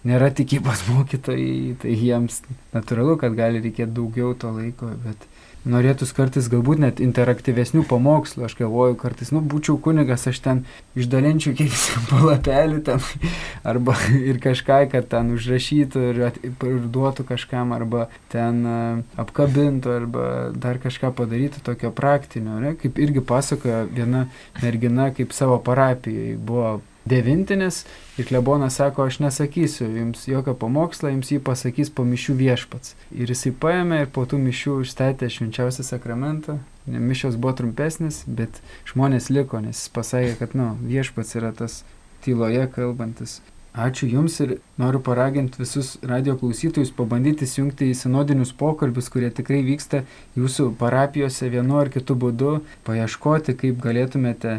nėra 0.06 0.30
tikybos 0.36 0.86
mokytojai, 0.92 1.76
tai 1.82 1.96
jiems 1.96 2.42
natūralu, 2.74 3.18
kad 3.20 3.36
gali 3.38 3.62
reikėti 3.64 3.92
daugiau 3.96 4.34
to 4.38 4.52
laiko, 4.54 4.92
bet 5.04 5.26
norėtųs 5.68 6.12
kartais 6.16 6.48
galbūt 6.50 6.80
net 6.82 7.00
interaktyvesnių 7.04 7.84
pamokslų. 7.90 8.44
Aš 8.46 8.56
galvoju, 8.58 8.96
kartais, 9.00 9.32
nu, 9.34 9.42
būčiau 9.44 9.76
kunigas, 9.82 10.26
aš 10.30 10.40
ten 10.44 10.62
išdalinčiau 10.98 11.54
kiek 11.58 11.74
palapelį 12.10 12.80
ten, 12.86 13.02
arba 13.72 13.96
ir 14.16 14.40
kažką, 14.42 14.82
kad 14.92 15.10
ten 15.12 15.34
užrašytų 15.36 16.04
ir, 16.12 16.22
at, 16.30 16.40
ir 16.44 16.84
duotų 16.92 17.26
kažkam, 17.32 17.74
arba 17.76 18.08
ten 18.32 18.62
uh, 18.64 19.02
apkabintų, 19.20 19.96
arba 20.02 20.28
dar 20.56 20.80
kažką 20.82 21.12
padarytų 21.18 21.64
tokio 21.66 21.92
praktinio. 21.94 22.60
Ne? 22.62 22.76
Kaip 22.80 23.00
irgi 23.02 23.24
pasakoja 23.24 23.84
viena 23.90 24.26
mergina, 24.62 25.10
kaip 25.16 25.36
savo 25.36 25.60
parapijoje 25.64 26.38
buvo 26.40 26.78
devintinis 27.04 27.84
ir 28.18 28.26
klebonas 28.28 28.76
sako, 28.80 29.06
aš 29.08 29.20
nesakysiu 29.24 29.88
jums 29.96 30.26
jokio 30.28 30.54
pamokslo, 30.54 31.10
jums 31.12 31.30
jį 31.32 31.40
pasakys 31.44 31.92
po 31.94 32.04
mišių 32.08 32.36
viešpats. 32.40 32.96
Ir 33.16 33.32
jisai 33.32 33.52
paėmė 33.52 34.02
ir 34.04 34.10
po 34.14 34.26
tų 34.28 34.40
mišių 34.42 34.80
užstatė 34.84 35.30
švenčiausią 35.32 35.86
sakramentą. 35.86 36.58
Mišios 36.90 37.38
buvo 37.38 37.54
trumpesnis, 37.60 38.24
bet 38.26 38.60
žmonės 38.88 39.30
liko, 39.30 39.60
nes 39.62 39.78
jis 39.78 39.94
pasakė, 39.94 40.36
kad 40.40 40.58
nu, 40.58 40.74
viešpats 40.82 41.36
yra 41.38 41.54
tas 41.56 41.82
tyloje 42.24 42.66
kalbantis. 42.74 43.40
Ačiū 43.70 44.08
Jums 44.10 44.40
ir 44.42 44.56
noriu 44.82 44.98
paraginti 44.98 45.60
visus 45.62 45.92
radio 46.02 46.34
klausytojus 46.34 46.90
pabandyti 46.90 47.46
įsijungti 47.46 47.86
į 47.92 47.94
sinodinius 47.94 48.50
pokalbius, 48.58 49.06
kurie 49.14 49.28
tikrai 49.30 49.60
vyksta 49.62 50.02
jūsų 50.34 50.72
parapijose 50.80 51.46
vienu 51.52 51.78
ar 51.78 51.92
kitu 51.94 52.16
būdu, 52.18 52.56
paieškoti, 52.88 53.54
kaip 53.60 53.78
galėtumėte 53.84 54.56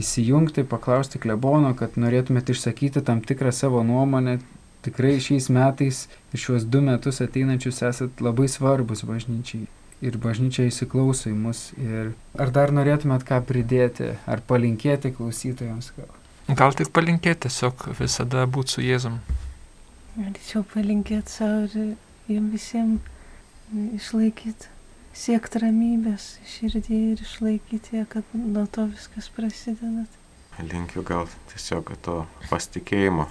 įsijungti, 0.00 0.64
paklausti 0.68 1.20
klebono, 1.22 1.72
kad 1.78 1.96
norėtumėte 2.00 2.54
išsakyti 2.54 3.02
tam 3.04 3.22
tikrą 3.24 3.52
savo 3.52 3.82
nuomonę. 3.86 4.38
Tikrai 4.86 5.16
šiais 5.22 5.48
metais 5.50 6.04
ir 6.30 6.42
šiuos 6.42 6.66
du 6.70 6.82
metus 6.84 7.18
ateinančius 7.24 7.82
esat 7.88 8.20
labai 8.22 8.46
svarbus 8.50 9.02
bažnyčiai. 9.08 9.64
Ir 10.04 10.18
bažnyčia 10.20 10.68
įsiklauso 10.68 11.32
į 11.32 11.34
mus. 11.40 11.70
Ir 11.80 12.12
ar 12.38 12.52
dar 12.54 12.74
norėtumėt 12.76 13.24
ką 13.26 13.40
pridėti, 13.48 14.12
ar 14.28 14.44
palinkėti 14.46 15.14
klausytojams 15.16 15.90
gal? 15.96 16.12
Gal 16.52 16.76
tik 16.78 16.92
palinkėti, 16.94 17.48
tiesiog 17.48 17.88
visada 17.98 18.44
būti 18.46 18.76
su 18.76 18.84
Jėzum. 18.84 19.18
Norėčiau 20.20 20.62
palinkėti 20.70 21.32
savo 21.40 21.64
ir 21.66 21.96
jiems 22.28 22.52
visiems 22.52 23.12
išlaikyti 23.96 24.75
siekti 25.16 25.62
ramybės 25.62 26.36
širdį 26.50 27.00
ir 27.12 27.24
išlaikyti 27.24 27.98
ją, 27.98 28.04
kad 28.10 28.36
nuo 28.36 28.66
to 28.72 28.86
viskas 28.90 29.28
prasideda. 29.32 30.04
Linkiu 30.60 31.04
gal 31.04 31.28
tiesiog 31.50 31.92
to 32.04 32.20
pasitikėjimo, 32.50 33.26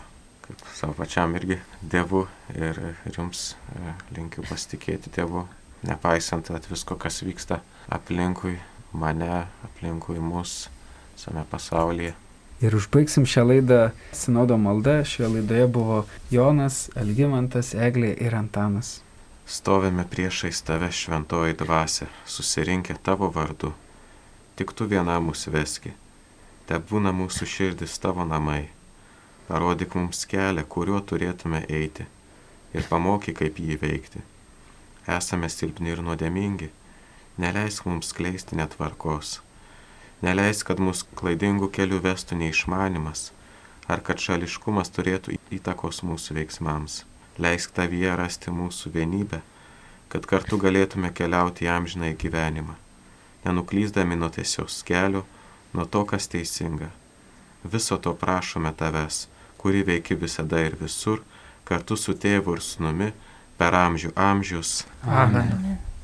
kaip 0.45 0.65
savo 0.77 0.97
pačiam 0.97 1.33
irgi 1.37 1.59
Dievu 1.81 2.25
ir, 2.53 2.81
ir 3.05 3.17
jums 3.17 3.53
e, 3.73 3.95
linkiu 4.17 4.45
pasitikėti 4.45 5.13
Dievu, 5.15 5.45
nepaisant 5.85 6.51
visko, 6.69 6.97
kas 7.01 7.21
vyksta 7.25 7.61
aplinkui 7.89 8.57
mane, 8.93 9.45
aplinkui 9.65 10.19
mus, 10.21 10.67
visame 11.15 11.45
pasaulyje. 11.49 12.13
Ir 12.63 12.75
užbaigsim 12.77 13.25
šią 13.27 13.43
laidą 13.49 13.79
Sinodo 14.15 14.55
malda. 14.57 15.01
Šioje 15.03 15.33
laidoje 15.33 15.65
buvo 15.67 15.97
Jonas, 16.31 16.85
Algymantas, 16.95 17.73
Eglė 17.75 18.13
ir 18.15 18.37
Antanas. 18.37 19.01
Stovime 19.47 20.07
priešais 20.09 20.61
tave 20.61 20.91
šventoji 20.91 21.53
dvasia, 21.53 22.07
susirinkę 22.25 22.95
tavo 23.03 23.29
vardu. 23.29 23.73
Tik 24.57 24.73
tu 24.73 24.87
viena 24.89 25.19
mūsų 25.21 25.53
veski. 25.53 25.93
Te 26.65 26.79
būna 26.81 27.13
mūsų 27.13 27.45
širdis 27.45 27.99
tavo 28.01 28.25
namai. 28.25 28.71
Parodyk 29.45 29.93
mums 29.93 30.25
kelią, 30.25 30.65
kuriuo 30.65 31.03
turėtume 31.11 31.61
eiti 31.69 32.07
ir 32.73 32.89
pamokyk, 32.89 33.37
kaip 33.43 33.61
jį 33.61 33.77
veikti. 33.85 34.25
Esame 35.05 35.49
silpni 35.53 35.93
ir 35.93 36.01
nuodėmingi, 36.01 36.71
neleisk 37.37 37.85
mums 37.85 38.13
kleisti 38.17 38.57
netvarkos. 38.57 39.39
Neleisk, 40.25 40.71
kad 40.71 40.81
mus 40.81 41.05
klaidingų 41.19 41.69
kelių 41.69 42.01
vestų 42.01 42.41
neišmanimas, 42.41 43.29
ar 43.85 44.01
kad 44.01 44.17
šališkumas 44.17 44.89
turėtų 44.95 45.37
įtakos 45.53 46.01
mūsų 46.01 46.41
veiksmams. 46.41 47.03
Leisk 47.41 47.73
tavyje 47.75 48.15
rasti 48.15 48.51
mūsų 48.53 48.91
vienybę, 48.95 49.41
kad 50.11 50.27
kartu 50.29 50.59
galėtume 50.61 51.11
keliauti 51.11 51.67
į 51.67 51.71
amžiną 51.73 52.11
į 52.13 52.19
gyvenimą, 52.21 52.75
nenuklyzdami 53.43 54.15
nuo 54.19 54.29
tiesios 54.31 54.81
kelio, 54.87 55.25
nuo 55.75 55.85
to, 55.85 56.05
kas 56.07 56.29
teisinga. 56.31 56.91
Viso 57.63 57.97
to 57.97 58.13
prašome 58.15 58.71
tavęs, 58.77 59.25
kuri 59.57 59.83
veiki 59.83 60.15
visada 60.15 60.61
ir 60.63 60.77
visur, 60.79 61.23
kartu 61.67 61.97
su 61.97 62.13
tėvu 62.13 62.55
ir 62.55 62.63
sunumi, 62.63 63.11
per 63.57 63.75
amžių 63.75 64.13
amžius. 64.15 64.85
Amen. 65.03 65.51
Amen. 65.57 65.94